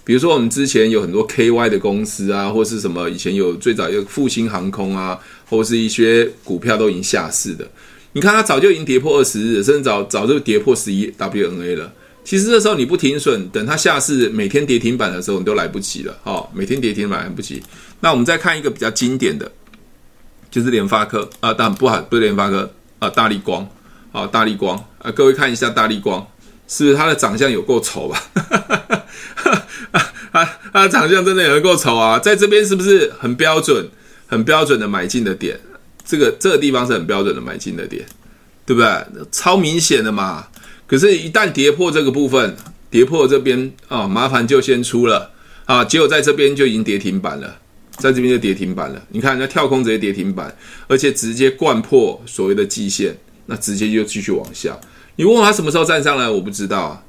[0.04, 5.16] 比如说，我们之前有很多 KY 的公司啊，或是什么以前有最早有复兴航空啊，
[5.48, 7.64] 或是一些股票都已经下市的。
[8.14, 11.92] 你看，它早就已经跌破二十日，甚至早早就跌破十一 WNA 了。
[12.24, 16.16] 其实这时候你不停损，等它下市每天跌停板的时候，你都来不及了。
[16.24, 17.62] 哦，每天跌停板来不及。
[18.00, 19.50] 那我们再看一个比较经典的，
[20.50, 23.66] 就是联发科啊，但不好，不是联发科啊，大立光
[24.12, 26.24] 啊，大立光啊，各位看一下大立光，
[26.68, 28.22] 是不是它的长相有够丑吧？
[30.32, 32.18] 啊， 它的长相真的有够丑啊！
[32.18, 33.88] 在这边是不是很标准、
[34.26, 35.58] 很标准的买进的点？
[36.04, 38.04] 这个这个地方是很标准的买进的点，
[38.66, 38.88] 对不对？
[39.30, 40.46] 超明显的嘛。
[40.86, 42.54] 可是，一旦跌破这个部分，
[42.90, 45.30] 跌破这边啊，麻烦就先出了
[45.64, 45.82] 啊。
[45.82, 47.56] 结果在这边就已经跌停板了，
[47.96, 49.00] 在这边就跌停板了。
[49.08, 50.54] 你看，那跳空直接跌停板，
[50.88, 54.78] 而且直接灌破所谓的季线，那直接就继续往下。
[55.16, 57.02] 你问我他什么时候站上来，我不知道啊。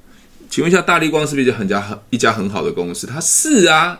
[0.49, 3.05] 请问一下，大立光是不是很家很一家很好的公司？
[3.05, 3.99] 它是啊，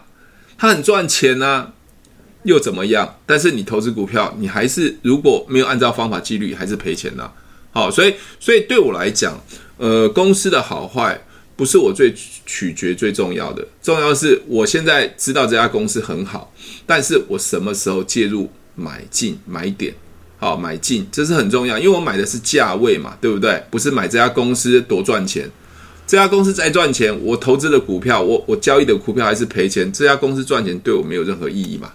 [0.58, 1.74] 它很赚钱啊。
[2.44, 3.16] 又怎么样？
[3.26, 7.32] 但是你投资股票，你还是如果没有按照方法纪律，还是赔钱的。
[7.72, 9.42] 好，所以所以对我来讲，
[9.78, 11.20] 呃，公司的好坏
[11.56, 12.14] 不是我最
[12.46, 16.54] 取决最重要的，重要的是我现在知道这家公司很好，
[16.86, 19.94] 但是我什么时候介入买进买点？
[20.38, 23.64] 好，买进这是很重要，因为我买的是价位嘛，对不对？
[23.72, 25.50] 不是买这家公司多赚钱。
[26.06, 29.90] 这家公司再赚钱，我投资的股票，我我交易的股票还是赔钱。
[29.94, 31.94] 这家公司赚钱对我没有任何意义嘛？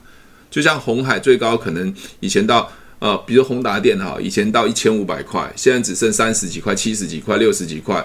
[0.51, 8.05] 就像红海最高可能以前到呃，比如宏达电哈，以前到一千五百块，现在只剩三十几块、七十几块、六十几块。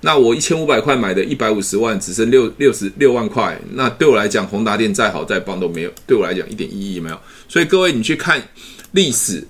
[0.00, 3.56] 那我一千五百块买的一百五十万，只剩六六十六万块。
[3.74, 7.16] 那对我来讲，宏达电再好再棒都没有，对我来讲一点意义没有。
[7.48, 8.42] 所以各位，你去看
[8.90, 9.46] 历史，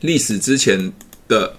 [0.00, 0.92] 历史之前
[1.28, 1.54] 的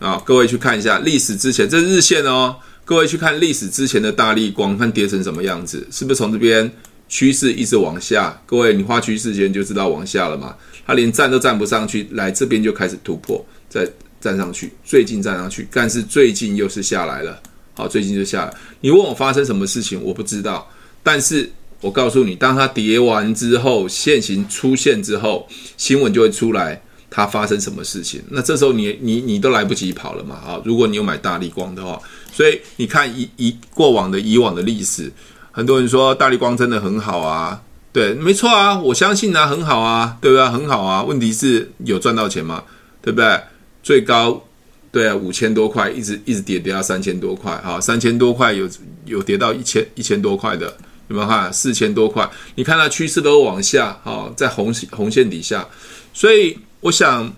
[0.00, 2.56] 啊，各位去看一下历史之前，这是日线哦。
[2.84, 6.68] 各位去看历史之前的大力光，看跌成什么样子，是不是从这边？
[7.14, 10.52] 趋势一直往下，各位，你画趋势线就知道往下了嘛？
[10.84, 13.88] 它连站都站不上去，来这边就开始突破，再
[14.20, 17.40] 站上去，最近站上去，但是最近又是下来了，
[17.74, 18.52] 好，最近就下来。
[18.80, 20.68] 你问我发生什么事情，我不知道，
[21.04, 21.48] 但是
[21.80, 25.46] 我告诉你，当它跌完之后，线形出现之后，
[25.76, 28.20] 新闻就会出来，它发生什么事情。
[28.28, 30.34] 那这时候你你你都来不及跑了嘛？
[30.34, 31.96] 啊，如果你有买大立光的话，
[32.32, 35.12] 所以你看以以过往的以往的历史。
[35.56, 37.62] 很多人说大立光真的很好啊，
[37.92, 40.48] 对，没错啊，我相信啊，很好啊，对不对？
[40.48, 41.04] 很好啊。
[41.04, 42.64] 问题是有赚到钱吗？
[43.00, 43.40] 对不对？
[43.80, 44.42] 最高
[44.90, 48.68] 对啊，五千多块，一直一直跌跌到三千多块，哈，三千多块有
[49.04, 50.66] 有跌到一千一千多块的，
[51.06, 51.52] 有没有看？
[51.52, 55.64] 四千多块，你看它趋势都往下，哈，在红红线底下，
[56.12, 57.32] 所以我想。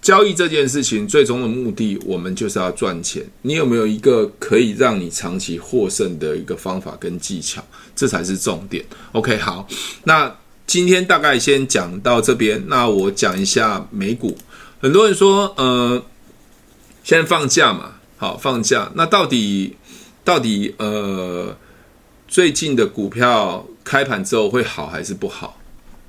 [0.00, 3.24] 交易这件事情最终的目的，我们就是要赚钱。
[3.42, 7.64] 你有没有一个可以让你长期获胜的一个方法跟技巧？
[7.96, 8.84] 这才是重点。
[9.12, 9.66] OK，好，
[10.04, 10.32] 那
[10.66, 12.62] 今天大概先讲到这边。
[12.68, 14.36] 那我讲一下美股。
[14.80, 16.00] 很多人说，呃，
[17.02, 18.92] 现在放假嘛，好，放假。
[18.94, 19.74] 那到底
[20.22, 21.56] 到底呃，
[22.28, 25.55] 最近的股票开盘之后会好还是不好？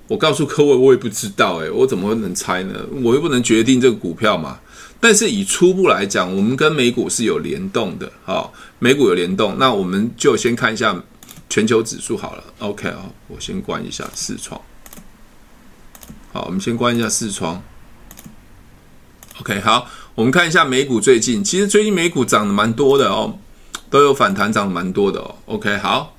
[0.07, 2.73] 我告诉各位，我也不知道，诶，我怎么会能猜呢？
[3.03, 4.59] 我又不能决定这个股票嘛。
[4.99, 11.03] 但是以初步来讲，我们跟美股是有联动的，好，美股有联动，那我们就先看一下
[11.49, 12.43] 全球指数好了。
[12.59, 14.59] OK 啊，我先关一下视窗。
[16.33, 17.61] 好，我们先关一下视窗。
[19.41, 23.37] OK，好，我们看一下美股最近，其实最近美股涨得蛮多的哦，
[23.91, 25.35] 都有反弹，涨得蛮多的哦。
[25.45, 26.16] OK，好。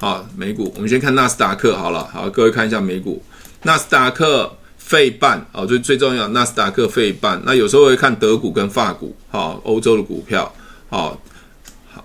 [0.00, 2.08] 好，美股，我们先看纳斯达克好了。
[2.10, 3.22] 好，各位看一下美股，
[3.64, 7.38] 纳斯达克费半哦，最最重要，纳斯达克费半。
[7.44, 10.50] 那有时候会看德股跟法股，好，欧洲的股票，
[10.88, 11.20] 好，
[11.92, 12.02] 好，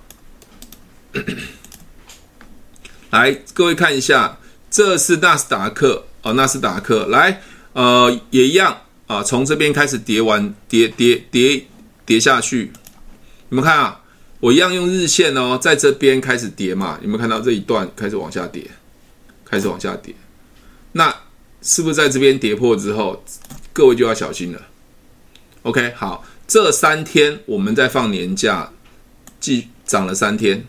[3.11, 8.75] 来，各位看一下，这是纳斯达克哦，纳斯达克，来，呃，也一样
[9.07, 11.65] 啊，从这边开始跌完，跌跌跌
[12.05, 12.73] 跌下去，
[13.47, 14.01] 你们看啊。
[14.41, 18.69] 我一样用日线哦，在这边开始跌嘛，有没有看到这一段开始往下跌，
[19.43, 20.13] 开始往下跌？
[20.91, 21.15] 那
[21.61, 23.23] 是不是在这边跌破之后，
[23.73, 24.61] 各位就要小心了
[25.63, 28.71] ？OK，好，这三天我们在放年假，
[29.39, 30.65] 继涨了三天。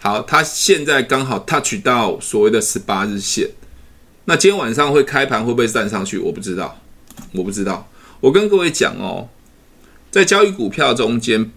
[0.00, 3.50] 好，它现在刚好 touch 到所谓的十八日线。
[4.24, 6.18] 那今天晚上会开盘会不会站上去？
[6.18, 6.80] 我不知道，
[7.32, 7.88] 我不知道。
[8.20, 9.28] 我跟各位讲哦，
[10.10, 11.52] 在交易股票中间。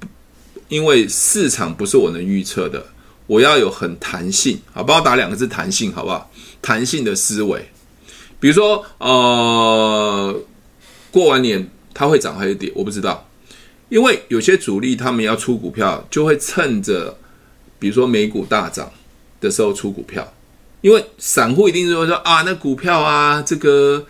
[0.67, 2.85] 因为市场不是我能预测的，
[3.25, 6.29] 我要有很弹性，好，帮我打两个字“弹性”，好不好？
[6.61, 7.69] 弹性的思维，
[8.39, 10.39] 比如说，呃，
[11.11, 13.23] 过完年它会涨还是跌，我不知道。
[13.89, 17.17] 因为有些主力他们要出股票，就会趁着
[17.79, 18.91] 比如说美股大涨
[19.39, 20.33] 的时候出股票，
[20.81, 24.05] 因为散户一定是会说啊，那股票啊，这个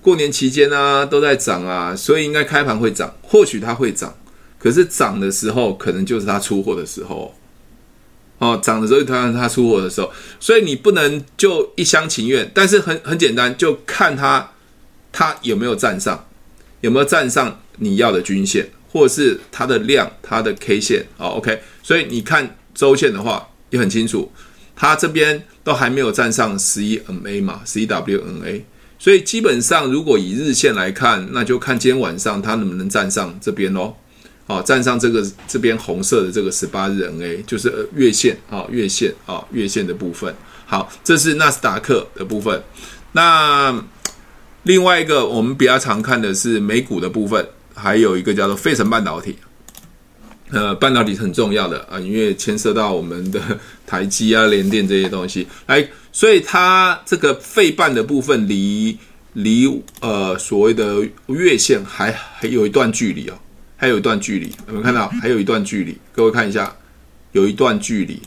[0.00, 4.16] 过年期间啊都在涨啊，所以应该开盘会涨，或许它会涨，
[4.58, 7.34] 可是涨的时候可能就是它出货的时候。
[8.40, 14.52] 哦，涨的时候他他出货的时候，所以你不能就一厢情愿，但是很很简单，就看它
[15.10, 16.24] 它有没有站上，
[16.80, 21.04] 有没有站上你要的均线，或者是它的量、它的 K 线。
[21.16, 24.30] 哦，OK，所以你看周线的话也很清楚，
[24.76, 28.62] 它这边都还没有站上十一 MA 嘛，十一 WMA，
[29.00, 33.96] 所以基本上如果以日线来看，那就看今天晚上它能不能站上这边喽。
[34.48, 40.34] 好，站上这个这边红色的这个十八日 NA，就是月线啊，月线啊，月线的部分。
[40.64, 42.62] 好，这是纳斯达克的部分。
[43.12, 43.78] 那
[44.62, 49.36] 另外一个我们比较常看的是美股的部分，还有一个叫做费城半导体。
[50.50, 53.38] 呃，半导体很重要的啊，因为牵涉到我们的
[53.86, 55.46] 台积啊、联电这些东西。
[55.66, 58.96] 来，所以它这个费半的部分离
[59.34, 59.68] 离
[60.00, 63.34] 呃所谓的月线还还有一段距离哦。
[63.80, 65.06] 还有一段距离，有没有看到？
[65.22, 66.74] 还有一段距离，各位看一下，
[67.30, 68.20] 有一段距离，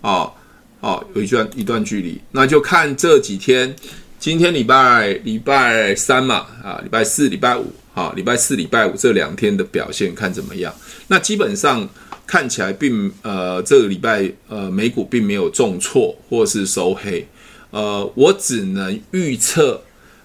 [0.00, 0.32] 哦
[0.80, 3.72] 哦，有一段一段距离，那就看这几天，
[4.18, 10.74] 今天礼拜礼拜三嘛，啊，礼拜四、礼拜五，啊，礼拜四、礼拜五这两天的表现看怎么样？
[11.06, 11.88] 那基本上
[12.26, 17.24] 看起来并呃，这个礼拜呃，美股并没有重挫或是收黑，
[17.70, 19.80] 呃，我只能预测，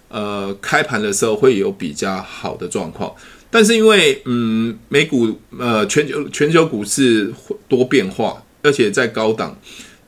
[0.08, 3.14] 呃，开盘的时候会有比较好的状况。
[3.56, 7.34] 但是因为嗯，美股呃，全球全球股市
[7.70, 9.58] 多变化，而且在高档，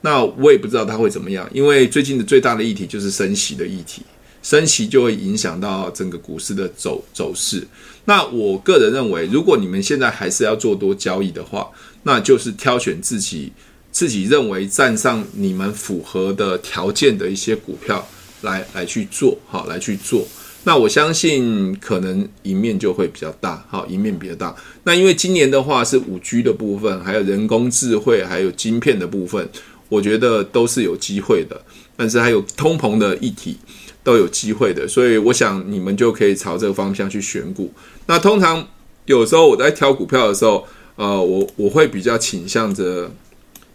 [0.02, 1.48] 那我也不知道它会怎么样。
[1.50, 4.02] 因为最近的最大的议题就是升息的议题，
[4.42, 7.66] 升息就会影响到整个股市的走走势。
[8.04, 11.70] 那我个人认为，如果你们现在还是要做多交易的话，
[12.02, 13.50] 那就是挑选自己
[13.90, 18.06] 自己认为站上你们符合的条件的一些股票
[18.42, 20.28] 来来去做，好来去做。
[20.68, 24.54] 那我相信可能赢面就会比较大，好，赢面比较大。
[24.84, 29.48] 那因为今年的话是五 G 的部分，还有人工智慧，还有晶片的部分，
[29.88, 31.58] 我觉得都是有机会的。
[31.96, 33.56] 但是还有通膨的议题
[34.04, 37.72] 都有机会的，所以我想你们就可以朝这个方向去选股。
[38.04, 38.68] 那通常
[39.06, 40.66] 有时候我在挑股票的时候，
[40.96, 43.10] 呃，我我会比较倾向着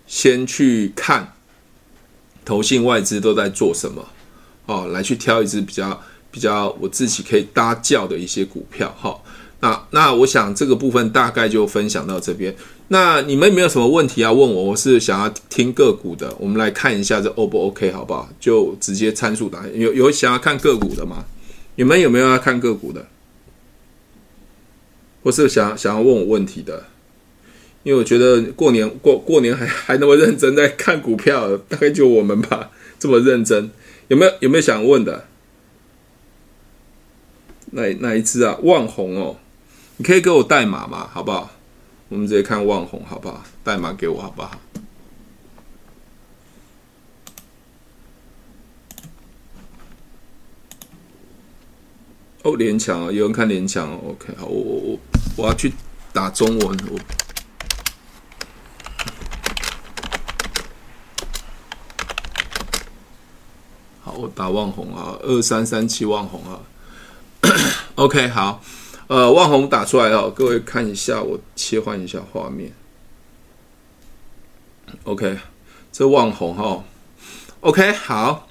[0.05, 1.33] 先去看
[2.45, 4.07] 投信外资都在做什么，
[4.67, 5.99] 哦，来去挑一支比较。
[6.33, 9.15] 比较我自己可以搭轿的一些股票哈，
[9.59, 12.53] 那那我想这个部分大概就分享到这边。
[12.87, 14.63] 那你们有没有什么问题要问我？
[14.63, 18.27] 我是想要听个股的，我们来看一下这 O 不 OK 好不好？
[18.39, 19.79] 就直接参数答案。
[19.79, 21.23] 有有想要看个股的吗？
[21.75, 23.05] 你们有没有要看个股的？
[25.23, 26.87] 或是想想要问我问题的？
[27.83, 33.69] 因为我觉得过年过过年还还那么认真在看股票，大概就我们吧，这么认真。
[34.07, 35.25] 有没有有没有想问的？
[37.75, 38.55] 哪哪一支啊？
[38.61, 39.35] 旺宏哦，
[39.97, 41.09] 你可以给我代码吗？
[41.11, 41.49] 好不好？
[42.09, 43.43] 我们直接看旺宏，好不好？
[43.63, 44.51] 代码给我，好不好？
[52.43, 53.99] 哦，联强啊，有人看联强哦。
[54.09, 54.99] OK，好，我我我
[55.37, 55.73] 我要去
[56.11, 56.77] 打中文。
[56.91, 56.99] 我
[64.03, 66.59] 好，我打旺宏啊，二三三七旺宏啊。
[67.95, 68.61] OK，好，
[69.07, 72.71] 呃，旺红打出来了，各位看一下，我切换一下画面。
[75.03, 75.37] OK，
[75.91, 76.83] 这旺宏哈
[77.61, 78.47] ，OK，好，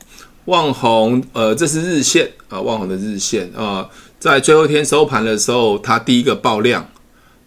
[0.46, 3.88] 旺红，呃，这是日线啊，旺红的日线啊，
[4.18, 6.88] 在最后一天收盘的时候，它第一个爆量，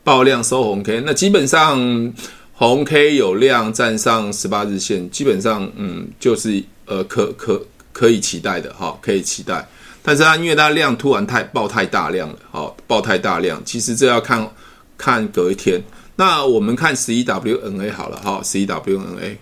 [0.04, 2.14] 爆量收红 K，那基本上
[2.54, 9.68] 红 K 有量站上十八日线，基本上嗯，就是呃，可可可以期待的哈，可以期待。
[10.08, 14.48] 但是它因为它量突然太爆太大量了，好，爆太大量，其实这要看
[15.00, 15.82] 看隔一天。
[16.16, 19.36] 那我们看十一 WNA 好了，哈，十一 WNA，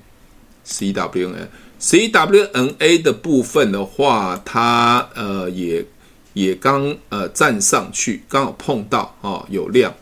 [0.64, 1.48] 十一 WNA，
[1.80, 5.86] 十一 WNA 的部分的话，它呃也
[6.32, 9.94] 也刚呃站上去，刚好碰到哦有量，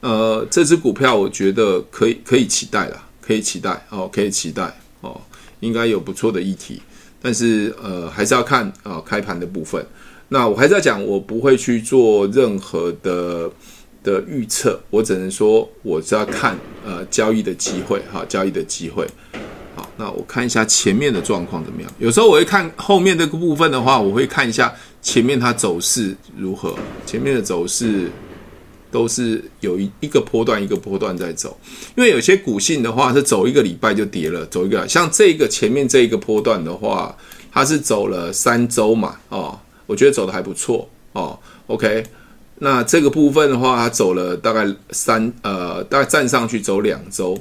[0.00, 5.20] 呃这只股票我觉得可以可以期待了，可以期待哦，可以期待哦，
[5.60, 6.82] 应该有不错的议题。
[7.22, 9.86] 但是呃还是要看啊、呃、开盘的部分。
[10.32, 13.50] 那我还是要讲，我不会去做任何的
[14.04, 19.04] 的预测，我只能说我是要看呃交易的机会哈，交易的机会。
[19.74, 21.92] 好，那我看一下前面的状况怎么样。
[21.98, 24.72] 有时候我会看后面这个部分的话，我会看一下
[25.02, 26.76] 前面它走势如何。
[27.04, 28.08] 前面的走势
[28.88, 31.58] 都是有一一个波段一个波段在走，
[31.96, 37.16] 因为有些股性的话是走一个礼拜就跌了，走一个像这个前面这一个波段的话，
[37.50, 39.58] 它是走了三周嘛，哦，
[39.90, 41.36] 我觉得走的还不错哦
[41.66, 42.04] ，OK，
[42.60, 47.36] 那这个部分的话，它走了大概三呃，大概站上去走两周，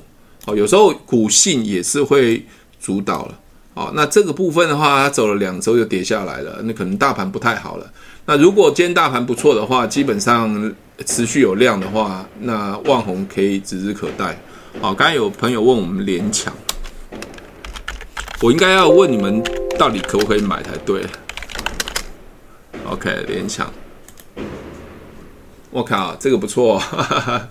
[0.48, 2.44] 哦，有时候股性也是会
[2.82, 3.40] 主导了，
[3.76, 7.88] 哦，那这个部分的话，它走了两周就跌下来了，那可能大盘不太好了。
[8.26, 10.74] 那如果今天大盘不错的话，基本上
[11.06, 14.36] 持续有量的话，那旺宏可以指日可待。
[14.82, 16.52] 好，刚才有朋友问我们联强，
[18.42, 19.44] 我应该要问你们
[19.78, 21.06] 到底可不可以买才对。
[22.90, 23.72] OK，联强，
[25.70, 27.48] 我靠，这个不错哦。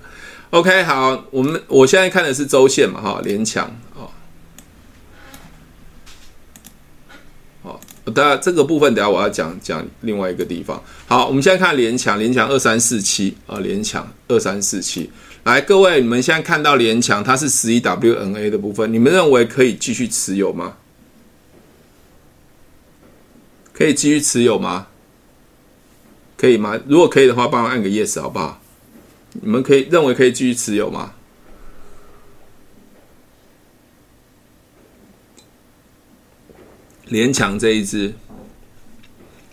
[0.50, 4.10] OK，好，我们我现在看的是周线嘛，哈，联强哦。
[7.62, 7.80] 好。
[8.12, 10.82] 当然，这个部分等下我要讲讲另外一个地方。
[11.06, 15.08] 好，我们现在看联强，联强二三四七啊，联强二三四七。
[15.44, 20.78] 来，各位，你们现在看到联强，它是十一 WNA 的部分，你们认为可以继续持有吗？
[23.72, 24.88] 可以继续持有吗？
[26.38, 26.80] 可以吗？
[26.86, 28.60] 如果可以的话，帮我按个 yes 好不好？
[29.42, 31.12] 你们可以认为可以继续持有吗？
[37.06, 38.14] 连强这一支，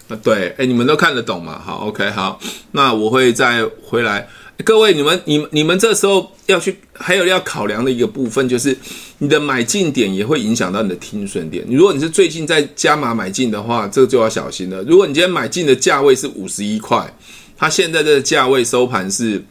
[0.09, 1.57] 啊，对，哎，你们都看得懂嘛？
[1.57, 2.39] 好，OK，好，
[2.71, 4.27] 那我会再回来。
[4.63, 8.75] 各位，你们、你、你们这时候要去，还有要考量的一个部分，就是
[9.17, 11.65] 你的买进点也会影响到你的停损点。
[11.69, 14.81] 如果你是最近在加码买进的话，这个就要小心了。
[14.83, 17.13] 如果你今天买进的价位是五十一块，
[17.57, 19.43] 它现在的价位收盘是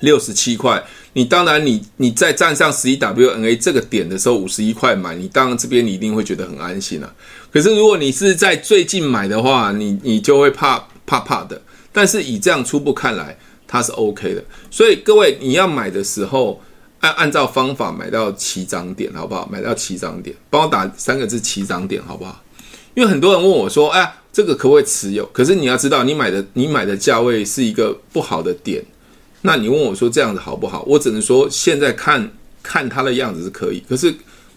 [0.00, 0.82] 六十七块。
[1.14, 7.14] 你当然你，你你在站上十一 WNA 这个点的时候，五十一块买，你当然这边你一定会觉得很安心了、啊。
[7.52, 11.60] 可是如果你是在最近买的话，你你就会怕怕怕的。
[11.90, 13.36] 但是以这样初步看来，
[13.68, 14.42] 它是 OK 的。
[14.68, 16.60] 所以各位你要买的时候，
[16.98, 19.48] 按按照方法买到起涨点，好不好？
[19.52, 22.42] 买到起涨点，帮我打三个字起涨点，好不好？
[22.94, 25.24] 因为很多人问我说，哎，这个可不可以持有？
[25.26, 28.84] 可是你要知道，你买的你买的价位是一个不好的点。
[29.42, 30.82] 那你问我说这样子好不好？
[30.88, 32.28] 我只能说现在看
[32.60, 34.12] 看它的样子是可以，可是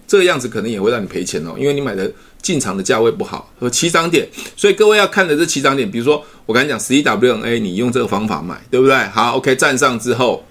[0.07, 4.27] 这个样子可能也会让你赔钱哦，因为你买的进场的价位不好和起涨点，
[4.57, 8.95] 所以各位要看的这起涨点，比如说我刚才讲十一 WNA，你用这个方法买，对不对？
[9.09, 10.43] 好，OK，站上之后，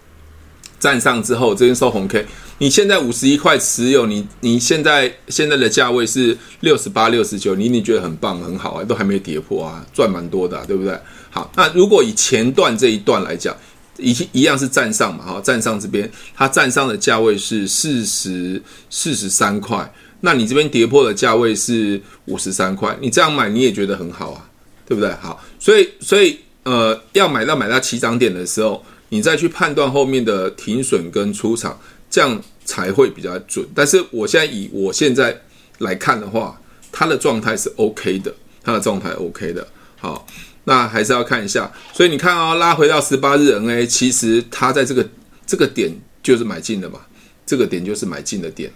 [0.79, 2.25] 站上之后这边收红 K，
[2.59, 10.97] 你现在五十一块持有，你你现在现在的价位是六十八、六十九，你你觉得很棒很好啊，都还没跌破啊，赚蛮多的啊，对不对？
[11.31, 13.57] 好，那如果以前段这一段来讲。
[13.99, 24.49] 一一样是站上嘛，哈，站上这边，它站上的价位是四十四十三块，那你这边跌破的价位是五十三块，你这样买你也觉得很好啊，
[24.87, 25.11] 对不对？
[25.15, 33.67] 好，所以所以呃，要买到买到起涨点的时候，你再去判断后面的停损跟出场，这样才会比较准。
[33.75, 35.41] 但是我现在以我现在
[35.79, 36.61] 来看的话，
[36.93, 39.67] 它的状态是 OK 的，它的状态 OK 的，
[39.97, 40.27] 好。
[40.65, 45.09] 那还是要看一下，所以你看啊、哦，拉回到十八日 NA，其实它在这个
[45.47, 45.91] 这个点
[46.23, 47.01] 就是买进的嘛，
[47.47, 48.71] 这个点就是买进的点，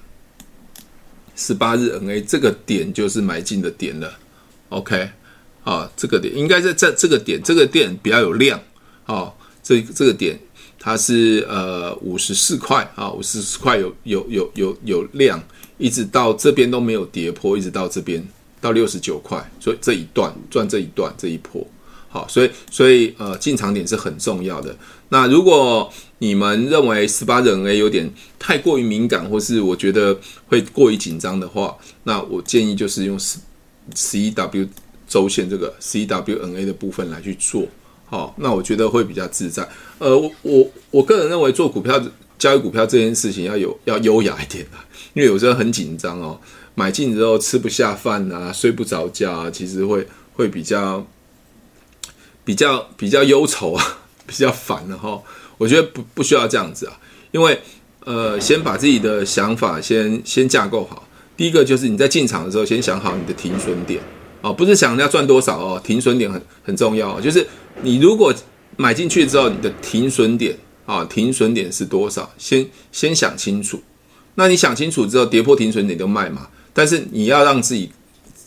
[1.37, 4.13] 十八日 NA 这个点就是买进的点了
[4.69, 5.11] ，OK，
[5.65, 8.61] 啊，这个点应该在这这个点，这个点比较有量，
[9.07, 9.33] 哦，
[9.63, 10.39] 这这个点
[10.79, 15.43] 它是呃五十四块啊，五十四块有有有有有量，
[15.79, 18.23] 一直到这边都没有跌破，一直到这边
[18.61, 21.67] 到六十九块，所以这一段赚这一段这一波。
[22.09, 24.77] 好，所以所以呃，进场点是很重要的。
[25.09, 25.93] 那如果
[26.25, 33.39] 你们认为十八日 NA 有点太过于敏感，或是我觉得会过于紧张的话，那我建议就是用十
[33.95, 34.67] 十一 W
[35.07, 37.67] 周线这个十一 WNA 的部分来去做。
[38.07, 39.69] 好，那我觉得会比较自在。
[39.99, 42.03] 呃，我我我个人认为做股票
[42.39, 44.81] 交易股票这件事情要有要优雅一点啊，
[45.13, 46.41] 因为有时候很紧张哦，
[46.75, 51.07] 买进之后吃不下饭啊，睡不着觉啊，其实会会比较。
[52.47, 53.83] 比较比较忧愁啊，
[54.29, 55.19] 比较烦的哈。
[55.59, 56.99] 我觉得不不需要这样子啊，
[57.33, 57.59] 因为
[58.05, 61.07] 呃，先把自己的想法先先架构好。
[61.37, 64.01] 第一个就是你在进场的时候，先想好你的停损点
[64.43, 67.21] 啊，不是想要赚多少哦，停损点很很重要。
[67.21, 67.47] 就是
[67.83, 68.35] 你如果
[68.77, 72.31] 买进去之后，你的停损点啊，停损点是多少？
[72.37, 73.83] 先先想清楚。
[74.35, 76.49] 那你想清楚之后，跌破停损点就卖嘛。
[76.73, 77.91] 但是你要让自己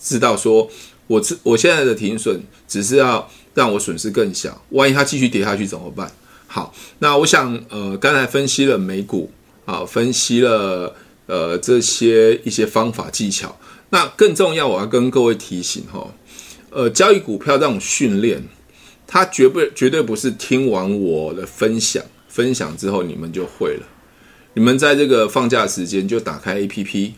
[0.02, 0.70] 知道说，
[1.08, 3.30] 我我现在的停损只是要。
[3.58, 6.12] 让我损失更小，万一它继续跌下去怎么办？
[6.48, 9.30] 好，那我想，呃，刚才分析了美股，
[9.66, 10.96] 啊，分析了
[11.26, 13.60] 呃这些一些方法技巧。
[13.90, 16.08] 那更重要，我要跟各位提醒哈，
[16.72, 18.42] 呃，交易股票这种训练，
[19.06, 23.84] 它绝不绝对不是听完我的分享，分享之后你们就会了。
[24.54, 27.12] 你们在这个放假时间就打开 APP，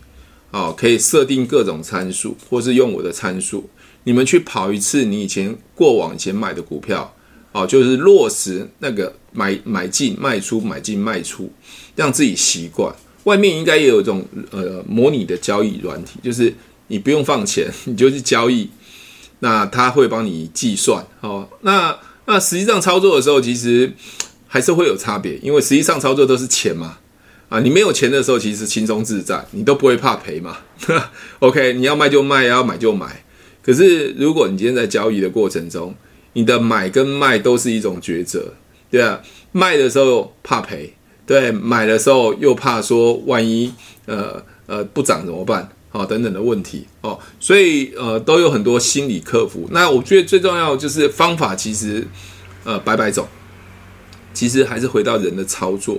[0.51, 3.69] 啊，可以设定各种参数，或是用我的参数，
[4.03, 7.15] 你们去跑一次你以前过往以前买的股票，
[7.51, 11.51] 哦，就是落实那个买买进卖出买进卖出，
[11.95, 12.93] 让自己习惯。
[13.25, 16.53] 外面应该也有一种呃模拟的交易软体，就是
[16.87, 18.69] 你不用放钱，你就去交易。
[19.39, 21.47] 那他会帮你计算哦。
[21.61, 23.91] 那那实际上操作的时候，其实
[24.47, 26.97] 还是会有差别，因为实际上操作都是钱嘛。
[27.47, 30.57] 啊，你没有钱的时候，其实轻松自在，你都不会怕赔嘛。
[31.39, 33.23] OK，你要卖就卖，要买就买。
[33.63, 35.95] 可是如果你今天在交易的过程中，
[36.33, 38.53] 你的买跟卖都是一种抉择，
[38.91, 39.21] 对啊，
[39.51, 40.93] 卖的时候怕赔，
[41.25, 43.73] 对，买的时候又怕说万一
[44.05, 45.67] 呃呃不涨怎么办？
[45.91, 46.85] 好，等等的问题。
[47.01, 49.67] 哦，所以呃都有很多心理克服。
[49.71, 52.07] 那我觉得最重要就是方法，其实
[52.63, 53.27] 呃百百种，
[54.33, 55.97] 其实还是回到人的操作，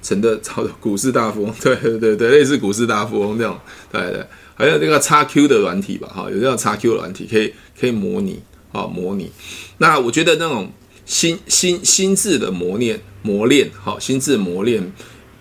[0.00, 3.60] 成的操股市大富翁， 对对对对，类似股市大富翁这样，
[3.90, 4.24] 对对，
[4.54, 8.40] 还有那个 XQ 的软体吧，哈，有这样 XQ 软体可以可以模拟。
[8.72, 9.30] 啊模拟。
[9.78, 10.72] 那我觉得那种
[11.06, 14.92] 心心心智的磨练磨练，好，心智磨练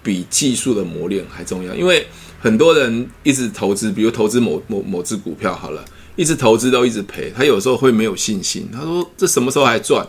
[0.04, 2.06] 比技术的磨练还重要，因为。
[2.44, 8.68] 很多人一直投资，比如投资某某某只股票好了，一直投资都一直赔，他有时候会没有信心。
[8.74, 10.04] 他说：“这什么时候还赚？”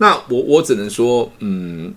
[0.00, 1.94] 那我我只能说，嗯，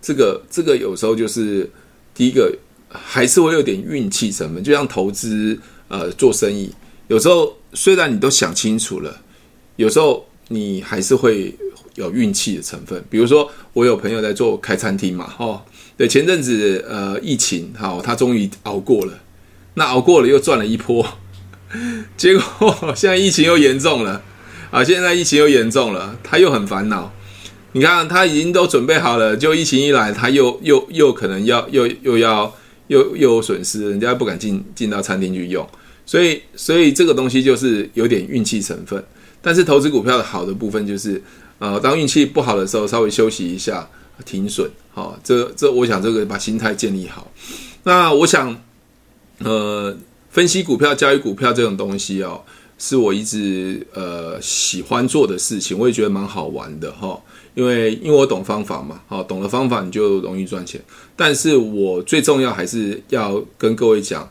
[0.00, 1.68] 这个这个有时候就是
[2.14, 2.56] 第一个
[2.88, 6.72] 还是会有点运气成分，就像投资呃做生意，
[7.08, 9.20] 有时候虽然你都想清楚了，
[9.80, 11.54] 有时候你还是会
[11.94, 13.02] 有运气的成分。
[13.08, 15.62] 比如说，我有朋友在做开餐厅嘛，哦。
[15.96, 19.12] 对，前阵子呃疫情好，他终于熬过了，
[19.74, 21.06] 那熬过了又赚了一波，
[22.14, 24.22] 结果现在疫情又严重了
[24.70, 24.84] 啊！
[24.84, 27.10] 现在疫情又严重了，他又很烦恼。
[27.72, 32.54] 你看他已经都准备好了，就疫情一来，他又又又可能要又又要
[32.88, 35.66] 又又有损失，人家不敢进进到餐厅去用，
[36.04, 39.02] 所以所以这个东西就是有点运气成分。
[39.42, 41.22] 但是投资股票的好的部分就是，
[41.58, 43.88] 呃，当运气不好的时候，稍微休息一下。
[44.26, 47.32] 停损，好，这这，我想这个把心态建立好。
[47.84, 48.54] 那我想，
[49.38, 49.96] 呃，
[50.28, 52.42] 分析股票、交易股票这种东西哦，
[52.78, 57.18] 是我一直呃喜欢做的事情，我也觉得蛮好玩的哈。
[57.54, 60.78] 因为因为我懂方法嘛，好，懂了方法你就容易赚钱。
[61.16, 64.30] 但是我最重要还是要跟各位讲，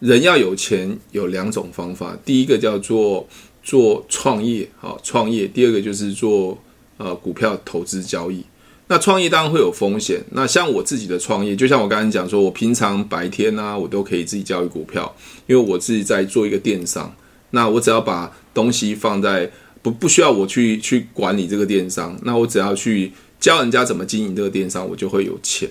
[0.00, 3.26] 人要有钱有两种方法，第一个叫做
[3.62, 6.58] 做创业，好，创业；第二个就是做
[6.96, 8.44] 呃股票投资交易。
[8.88, 10.20] 那创业当然会有风险。
[10.32, 15.14] 那像我自己的创业，就像我刚才讲说，我平常白天啊，我都可以自己交易股票，
[15.46, 17.14] 因为我自己在做一个电商。
[17.50, 19.50] 那我只要把东西放在
[19.82, 25.68] 不不需要我去去管理这个电商，那我只要去教人家怎么经营这个电商，我就会有钱。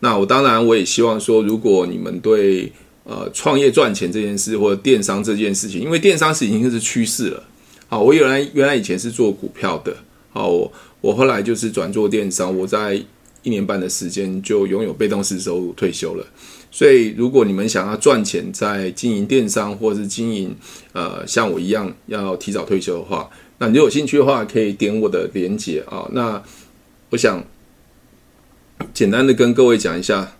[0.00, 2.70] 那我当然我也希望说，如果你们对
[3.08, 7.42] 呃创业赚钱这件事或者电商这件事情，因为电商是已经是趋势了。
[7.88, 9.96] 好，我原来原来以前是做股票的。
[10.30, 10.72] 好，我。
[11.00, 13.00] 我后来就是转做电商，我在
[13.44, 16.26] 一年半的时间就拥有被动式收入，退休了。
[16.72, 20.56] 所以，如果你们想要赚钱，在经营电商或是经营
[20.92, 26.08] 呃像我一样要提早退休的话，那你有兴趣的话，可以点我的连结啊。
[26.10, 26.42] 那
[27.10, 27.44] 我想
[28.92, 30.36] 简单的跟各位讲一下，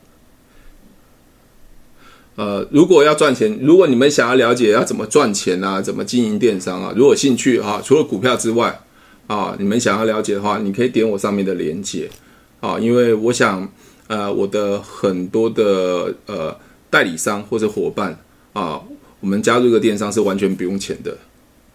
[2.38, 8.80] 呃，如果要赚钱，如果你们想要了解要怎么赚钱啊，怎么经营电商啊，如果兴趣啊，除了股票之外。
[9.28, 12.08] 啊，你们想要了解的话，你可以点我上面的链接
[12.60, 13.70] 啊，因为我想，
[14.06, 16.56] 呃，我的很多的呃
[16.88, 18.18] 代理商或者伙伴
[18.54, 18.80] 啊，
[19.20, 21.14] 我们加入一个电商是完全不用钱的，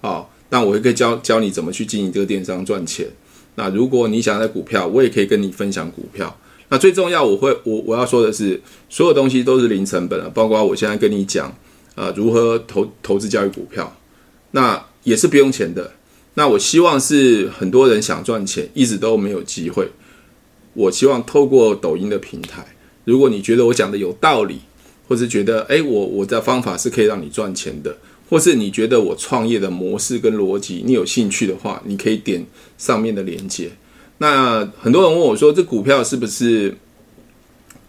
[0.01, 3.05] 啊，但我也可以教教你怎么去经营这个电商赚钱。
[3.53, 6.35] 那如果你想在股票，我也可以跟你分享股票。
[6.69, 8.59] 那最重要，我会我我要说的是，
[8.89, 11.55] 所有东西都是零成本的，包括我现在跟你讲，
[11.95, 13.95] 呃，如何投投资教育股票，
[14.51, 15.91] 那也是不用钱的。
[16.35, 19.87] 那我希望是很多人想赚钱，一直都没有机会。
[20.73, 22.65] 我希望透过抖音的平台，
[23.05, 24.61] 如果你觉得我讲的有道理，
[25.07, 27.95] 或是觉得诶，我我的方法是可以让你赚钱的，
[28.27, 32.43] 或是你觉得我创业的模式跟逻辑你有兴趣的话，你可以点
[32.79, 33.69] 上面的连接。
[34.17, 36.75] 那很多人问我说，这股票是不是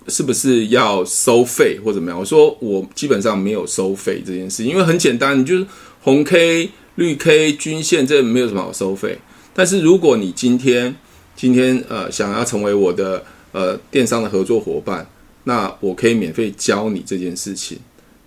[0.09, 2.19] 是不是要收费或怎么样？
[2.19, 5.67] 我说我基本上没有收费这件事，因为很简单，你就是
[6.03, 6.71] 红 K。
[6.97, 9.19] 绿 K 均线这没有什么好收费，
[9.53, 10.95] 但是如果你今天
[11.35, 15.05] 今天呃想要成为我的呃电商的合作伙伴，
[15.43, 17.77] 那我可以免费教你这件事情，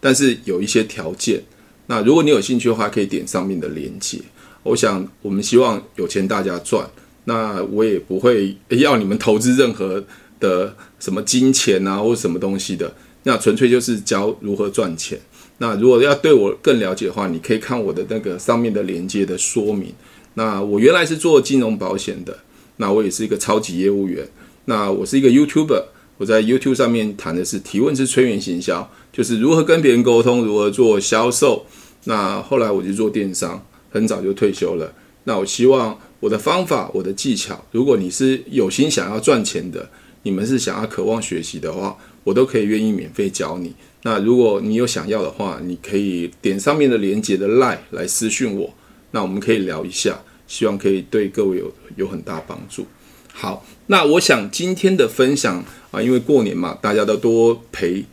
[0.01, 1.41] 但是有一些条件。
[1.85, 4.19] 那如果你有兴趣的话，可以点上面的链接。
[4.63, 6.85] 我想我们希望有钱大家赚，
[7.30, 10.01] 那我也不会要你们投资任何
[10.39, 12.93] 的什么金钱啊，或什么东西的。
[13.23, 15.19] 那纯粹就是教如何赚钱。
[15.57, 19.93] 那如果要对我更了解的话，你可以看我的那个上面的连接的说明。
[20.36, 22.39] 那我原来是做金融保险的，
[22.78, 24.25] 那我也是一个超级业务员。
[24.65, 25.84] 那我是一个 YouTuber，
[26.17, 31.65] 我在 YouTube 上面谈的是提问式催眠行销，就是如何跟别人沟通，如何做销售。
[32.05, 34.93] 那后来我就做电商，很早就退休了。
[35.25, 39.89] 那我希望我的方法、我的技巧，如果你是有心想要赚钱的，
[40.24, 43.74] 你们是想要渴望学习的话，我都可以愿意免费教你。
[44.03, 48.74] 那如果你有想要的话，你可以点上面的连接的 Line 来私讯我，
[49.11, 52.86] 那我们可以聊一下，希望可以对各位有有很大帮助。
[53.34, 58.03] 好，那我想今天的分享啊，因为过年嘛，大家都多陪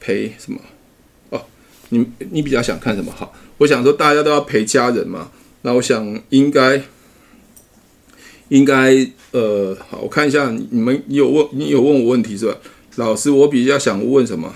[0.00, 0.60] 陪什么？
[1.30, 1.46] 哦，
[1.88, 3.10] 你你比较想看什么？
[3.12, 5.30] 好，我想说大家都要陪家人嘛，
[5.62, 6.82] 那我想应该
[8.54, 8.94] 应该
[9.32, 12.56] 呃，好，我看一下你们有问你有问我问题是吧？
[12.94, 14.54] 老师，我比较想问什么？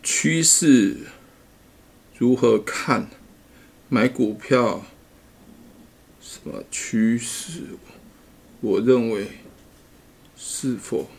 [0.00, 0.96] 趋势
[2.18, 3.10] 如何看？
[3.88, 4.84] 买股票
[6.20, 7.62] 什么趋势？
[8.60, 9.26] 我认为
[10.36, 11.10] 是否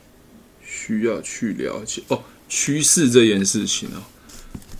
[0.64, 2.24] 需要去了解哦？
[2.48, 4.00] 趋势这件事情哦，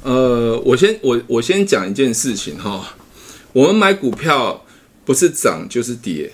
[0.04, 2.96] 呃，我先我我先讲一件事情哈。
[3.52, 4.64] 我们买股票
[5.04, 6.32] 不是涨就是跌，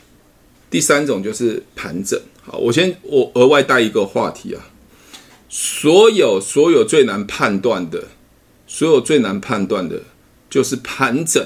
[0.76, 2.19] 第三种就是盘整。
[2.43, 4.59] 好，我先我额外带一个话题啊。
[5.47, 8.03] 所有所有最难判断的，
[8.67, 10.01] 所有最难判断的，
[10.49, 11.41] 就是盘整。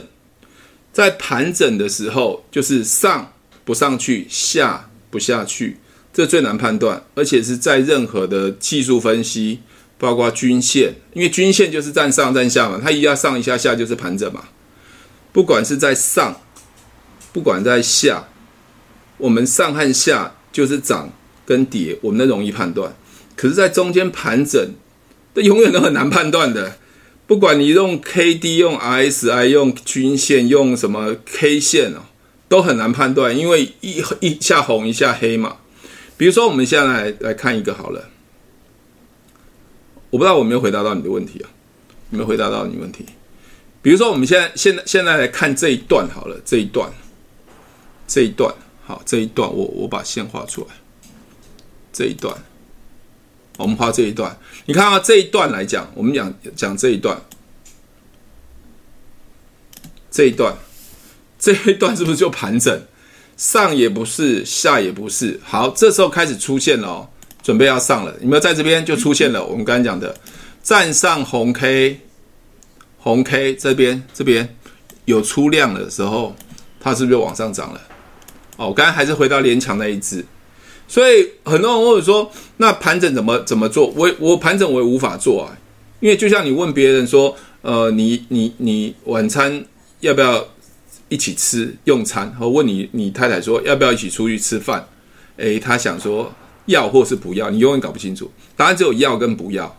[0.92, 3.32] 在盘整的时候，就是上
[3.64, 5.78] 不上去，下不下去，
[6.12, 7.04] 这最难判断。
[7.14, 9.60] 而且是在任何的技术分析，
[10.00, 14.46] 包括均线，因为均线就是站上站下嘛，它一下上一下下就是盘整嘛。
[15.32, 16.36] 不管是在上，
[17.32, 18.28] 不管在下，
[19.20, 21.14] 我们上和下就是涨
[21.46, 22.96] 跟跌，我们都容易判断。
[23.36, 24.74] 可是，在中间盘整，
[25.36, 26.78] 这永远都很难判断的。
[27.28, 32.00] 不管你用 K D、用 R S I、用均线、用什么 K 线哦，
[32.48, 35.58] 都很难判断，因为一一下红一下黑嘛。
[36.18, 38.10] 比如说，我们现在来来看一个好了，
[40.10, 41.48] 我不知道我没有回答到你的问题啊，
[42.10, 43.06] 有没有回答到你问题？
[43.82, 46.92] 比如说，我们现在现在现在来看这一段好了，这一段，
[48.08, 48.54] 这一段
[48.90, 50.74] 好，这一段我我把线画出来，
[51.94, 52.36] 这一段。
[53.56, 54.36] 我们画这一段，
[54.66, 57.22] 你看啊，这一段来讲，我们讲讲这一段，
[60.10, 60.56] 这一段，
[61.38, 62.82] 这一段是不是就盘整？
[63.38, 65.40] 上也不是，下也不是。
[65.44, 67.10] 好，这时候开始出现了哦，
[67.44, 68.12] 准备要上了。
[68.22, 69.46] 有没有在这边就出现了？
[69.46, 70.18] 我们刚才讲的
[70.64, 72.00] 站上红 K，
[72.98, 74.58] 红 K 这边这边
[75.06, 76.36] 有出量的时候，
[76.80, 77.80] 它是不是就往上涨了？
[78.60, 80.24] 哦，我刚才还是回到连强那一只。
[80.86, 85.58] 所以很多人问我说：“那盘整怎么怎么做？”我我盘整我也无法做啊，
[86.02, 89.64] 因为就像你问别人说：“呃，你你你晚餐
[90.02, 90.46] 要不要
[91.08, 94.86] 一起吃用餐？”和问你你太太说要不要一起出去吃饭？
[95.38, 96.30] 诶，他想说
[96.66, 98.30] 要或是不要，你永远搞不清楚。
[98.58, 99.74] 答案只有要跟不要。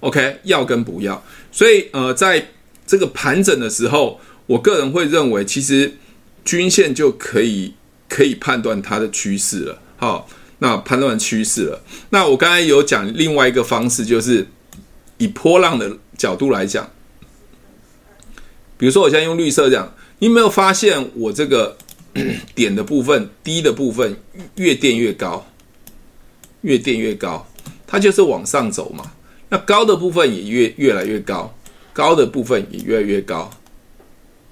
[0.00, 1.22] OK，要跟不要。
[1.50, 2.48] 所以呃，在
[2.86, 5.96] 这个盘整的时候，我个人会认为，其实
[6.44, 7.72] 均线就可以
[8.08, 9.78] 可以判断它的趋势了。
[9.96, 10.28] 好。
[10.58, 11.82] 那判断趋势了。
[12.08, 14.46] 那我刚才有讲另外一个方式，就是
[15.18, 16.90] 以波浪的角度来讲。
[18.78, 21.76] 比如说，我现在用绿色讲，你有没有发现我这个
[22.56, 24.16] 点的部分、低的部分
[24.54, 25.46] 越垫越高，
[26.62, 27.46] 越垫越高，
[27.86, 29.12] 它就是往上走嘛。
[29.50, 31.54] 那高的部分也越越来越高，
[31.92, 33.50] 高的部分也越来越高，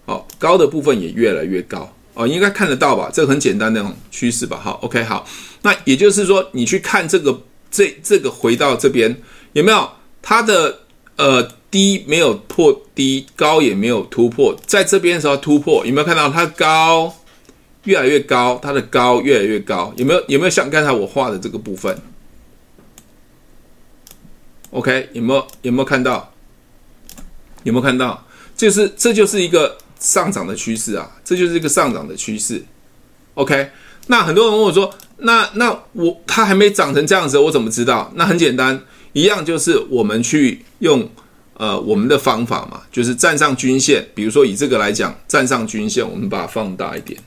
[0.05, 1.94] 好，高的部分也越来越高。
[2.15, 3.11] 哦，应该看得到吧？
[3.13, 4.61] 这个很简单那种趋势吧。
[4.63, 5.27] 好，OK，好。
[5.63, 7.43] 那也就是说，你去看这个，
[7.73, 9.21] 这这个回到这边
[9.53, 9.91] 有没有
[10.23, 10.79] 它的
[11.17, 11.43] 呃
[11.73, 17.13] 低没有破低，高也没有突破，在这边的时候突破，有没有看到它高
[17.83, 18.61] 越来越高？
[18.63, 22.01] 它的高越来越高，有没有有没有像刚才我画的这个部分
[24.71, 26.33] ？OK，有没有有没有看到？
[27.65, 28.25] 有没有看到？
[28.57, 29.79] 就是这就是一个。
[29.99, 32.65] 上涨的趋势啊，这就是一个上涨的趋势。
[33.35, 33.71] OK，
[34.07, 38.81] 那很多人问我说：“那那我它还没涨成这样子，我怎么知道？”那很简单，
[39.13, 41.09] 一样就是我们去用
[41.55, 44.07] 呃我们的方法嘛，就是站上均线。
[44.15, 47.21] 比如说以这个来讲，站上均线，我们把它放大一点。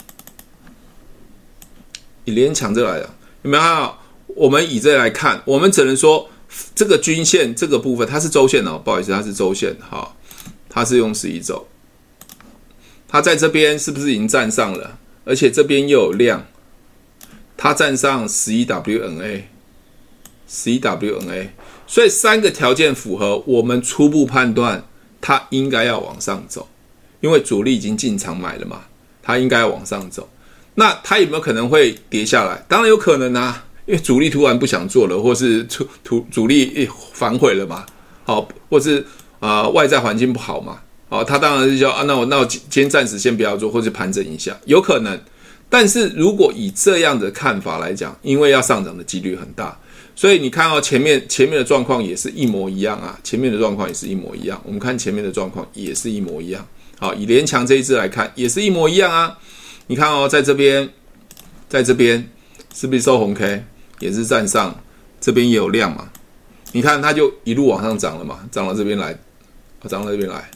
[2.26, 3.10] 以连强这来讲，
[3.44, 3.98] 有没有看到？
[4.36, 6.30] 我们以这来看，我们只能说
[6.76, 10.16] 这个均线这个部分它是周线哦，不好意思，它是周线，好，
[10.70, 11.66] 它是用十一周。
[13.08, 14.98] 它在这边是不是已经站上了？
[15.24, 16.46] 而且这边又有量，
[17.58, 19.42] 它站上十一 WNA，
[20.48, 21.50] 十一 WNA，
[21.86, 24.84] 所以三个条件符合，我们初步判断
[25.20, 26.68] 它应该要往上走，
[27.20, 28.84] 因为主力已经进场买了嘛，
[29.22, 30.30] 它应该要往上走。
[30.76, 32.64] 那它有没有可能会跌下来？
[32.68, 37.86] 当然有可能啊，因为主力突然不想做了，或是主主主力反悔了嘛，
[38.24, 39.06] 好，或是
[39.40, 40.80] 啊、外在环境不好嘛，
[41.10, 45.20] 好，他当然是说啊，那我那我今天暂时先不要做，或者盘整一下，有可能。
[45.70, 49.78] 但是如果以这样的看法来讲，因为要上涨的几率很大，
[50.16, 54.62] 所以你看到前面前面的状况也是一模一样啊，前面的状况也是一模一样。
[54.66, 56.66] 我们看前面的状况也是一模一样。
[57.00, 59.38] 好，以联强这一支来看，也是一模一样啊。
[59.88, 60.90] 你看哦，在这边，
[61.70, 62.28] 在这边
[62.74, 63.64] 是不是收红 K？
[64.00, 64.78] 也是站上，
[65.20, 66.10] 这边也有量嘛？
[66.72, 69.18] 你看它就一路往上涨了嘛，涨到这边来，
[69.88, 70.50] 涨到这边来，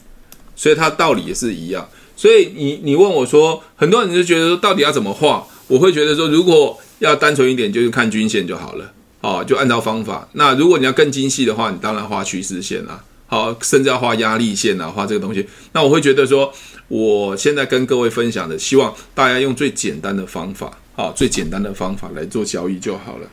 [0.62, 1.88] 所以它道理也是一样。
[2.14, 5.44] 所以你你问我说，很多人就觉得说，到底要怎么画？
[5.66, 8.92] 我会觉得说，如果要单纯一点，就是看均线就好了，
[9.22, 10.28] 哦，就按照方法。
[10.34, 15.44] 那如果你要更精细的话，你当然画趋势线啦，好，甚至要画压力线啊，画这个东西。
[15.72, 16.54] 那我会觉得说。
[16.88, 23.26] 我现在跟各位分享的，希望大家用最简单的方法，好，最简单的方法来做交易就好了。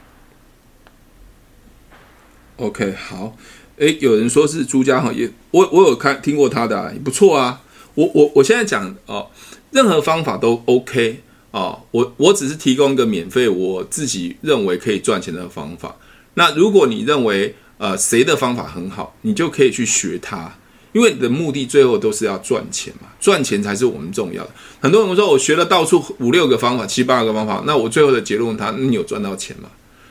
[2.56, 3.36] OK，好，
[3.80, 7.62] 诶，有人说是朱家豪，也我我有看听过他的啊，也不错啊。
[7.96, 9.28] 我我我现在讲哦，
[9.72, 11.22] 任何方法都 OK
[11.52, 15.96] 哦，我我只是提供一个免费，我自己认为可以赚钱的方法。
[16.36, 20.54] 那如果你认为呃谁的方法很好，你就可以去学他。
[20.92, 24.50] 因为你的目的最后都是要赚钱嘛，赚钱才是我们重要的。
[24.80, 29.70] 很多人说，我学了到处五六个方法、七八个方法，那我最后的结论，他那你有赚到钱吗？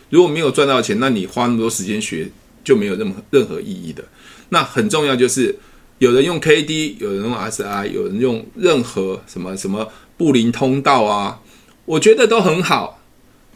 [0.08, 2.30] 如果没有赚到钱，那你花那么多时间学
[2.68, 4.04] 就没有任何任何意义的。
[4.50, 5.56] 那很重要就是，
[5.98, 9.88] 有人用 KD，有人用 SI，有人用任何什么什么
[10.18, 11.40] 布林通道啊，
[11.86, 13.00] 我觉得都很好。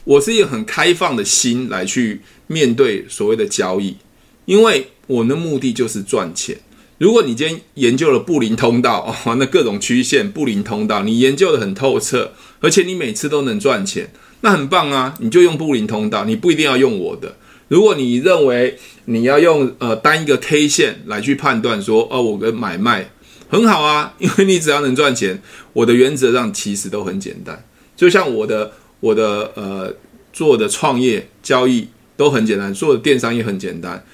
[0.04, 3.98] 我是一个很开放的心来去面对所谓的交易，
[4.46, 6.56] 因为我的目的就是赚钱。
[6.98, 14.10] 如果你今天研究了布林通道 哦，那各种曲线布林通道，你研究的很透彻，而且你每次都能赚钱，
[14.40, 15.14] 那很棒啊！
[15.20, 17.36] 你就用布林通道，你不一定要用我的。
[17.72, 23.10] 如果你认为你要用呃单一个 K 线来去判断说哦，我的买卖
[23.48, 25.40] 很好啊， 因为你只要能赚钱，
[25.72, 27.64] 我的原则上其实都很简单。
[27.96, 29.94] 就像我的我的呃
[30.34, 34.04] 做的创业交易都很简单，做的电商也很简单，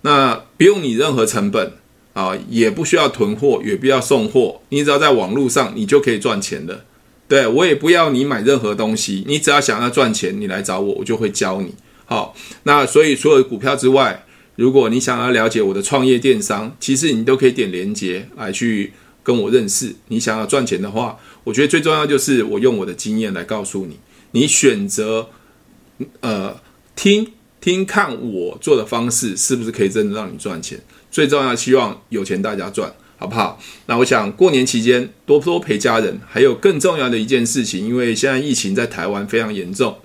[0.00, 1.74] 那不用你任何成本。
[2.12, 6.86] 啊，也不需要囤货，也不要送货，你只要在网络上，你就可以赚钱的。
[7.28, 11.74] 对，我也不要你买任何东西，你只要想要赚钱，你来找我，我就会教你。
[12.06, 18.92] 好，那所以除了股票之外，如果你想要了解我的创业电商，其实你都可以点连接来去
[19.22, 19.94] 跟我认识。
[20.08, 23.98] 你想要赚钱的话，我觉得最重要就是我用我的经验来告诉你，
[24.30, 25.28] 你选择
[26.20, 26.58] 呃
[26.94, 30.80] 听听看我做的方式是不是可以真的让你赚钱。
[31.10, 33.60] 最重要，希望有钱大家赚，好不好？
[33.86, 39.98] 那我想过年期间多多陪家人，还有更重要的一件事情，因为现在疫情在台湾非常严重，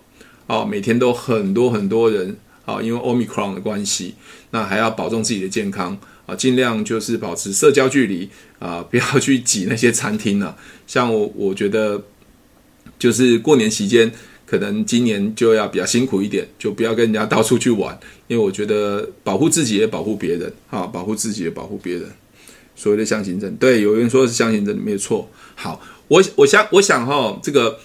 [0.51, 2.35] 哦，每天都很多很多人，
[2.65, 4.15] 啊，因为 Omicron 的关系，
[4.49, 8.29] 那还要保重自己的健康啊，尽量就是保持社交距离
[8.59, 10.57] 啊， 不要去挤那些餐厅了。
[10.85, 12.03] 像我，我觉得
[12.99, 14.11] 就是过年期间。
[14.51, 17.97] 可能今年就要比较辛苦一点，就不要跟人家到处去玩，
[18.27, 22.03] 因为我觉得保护自己也保护别人，哈，保护自己也保护别人。
[22.75, 25.29] 所谓的相形阵，对，有人说是相形阵，没有错。
[25.55, 27.79] 好，我我想我想哈，这个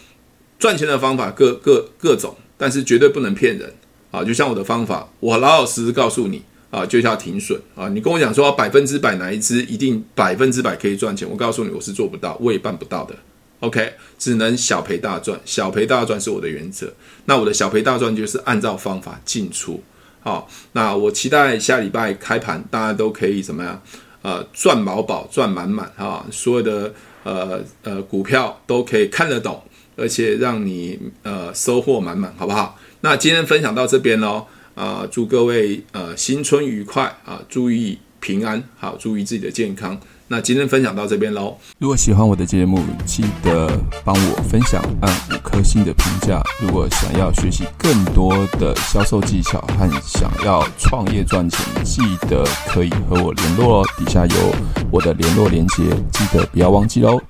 [0.59, 3.73] 赚钱的方法各各各种，但是绝对不能骗人
[4.11, 4.25] 啊！
[4.25, 7.89] 就像我的方法，我老老实实告诉你啊，就叫停损啊！
[7.89, 13.15] 你跟我讲说百分之百哪一支一定百分之百可以赚钱，我告诉你我是做不到，我也办不到的。
[13.61, 16.93] OK，只能小赔大赚，小赔大赚是我的原则。
[17.25, 19.83] 那我的小赔大赚就是按照方法进出。
[20.21, 23.83] 好，那我期待下礼拜开盘，大家都可以怎么样？
[24.23, 26.27] 呃，赚饱饱，赚满满啊！
[26.33, 26.93] 所有的
[27.23, 29.63] 呃呃股票都可以看得懂，
[29.97, 32.79] 而且让你呃收获满满，好不好？
[33.01, 39.99] 那今天分享到这边喽，啊、祝各位呃新春愉快啊，注意平安，好，注意自己的健康。
[40.29, 41.57] 那今天分享到这边喽。
[41.79, 43.71] 如果喜欢我的节目，记得
[44.05, 46.43] 帮我分享，按五颗星的评价。
[46.61, 53.89] 如果想要学习更多的销售技巧和想要创业赚钱，记得可以和我联络哦。
[53.97, 54.55] 底下有
[54.91, 57.21] 我的联络链接，记得不要忘记喽。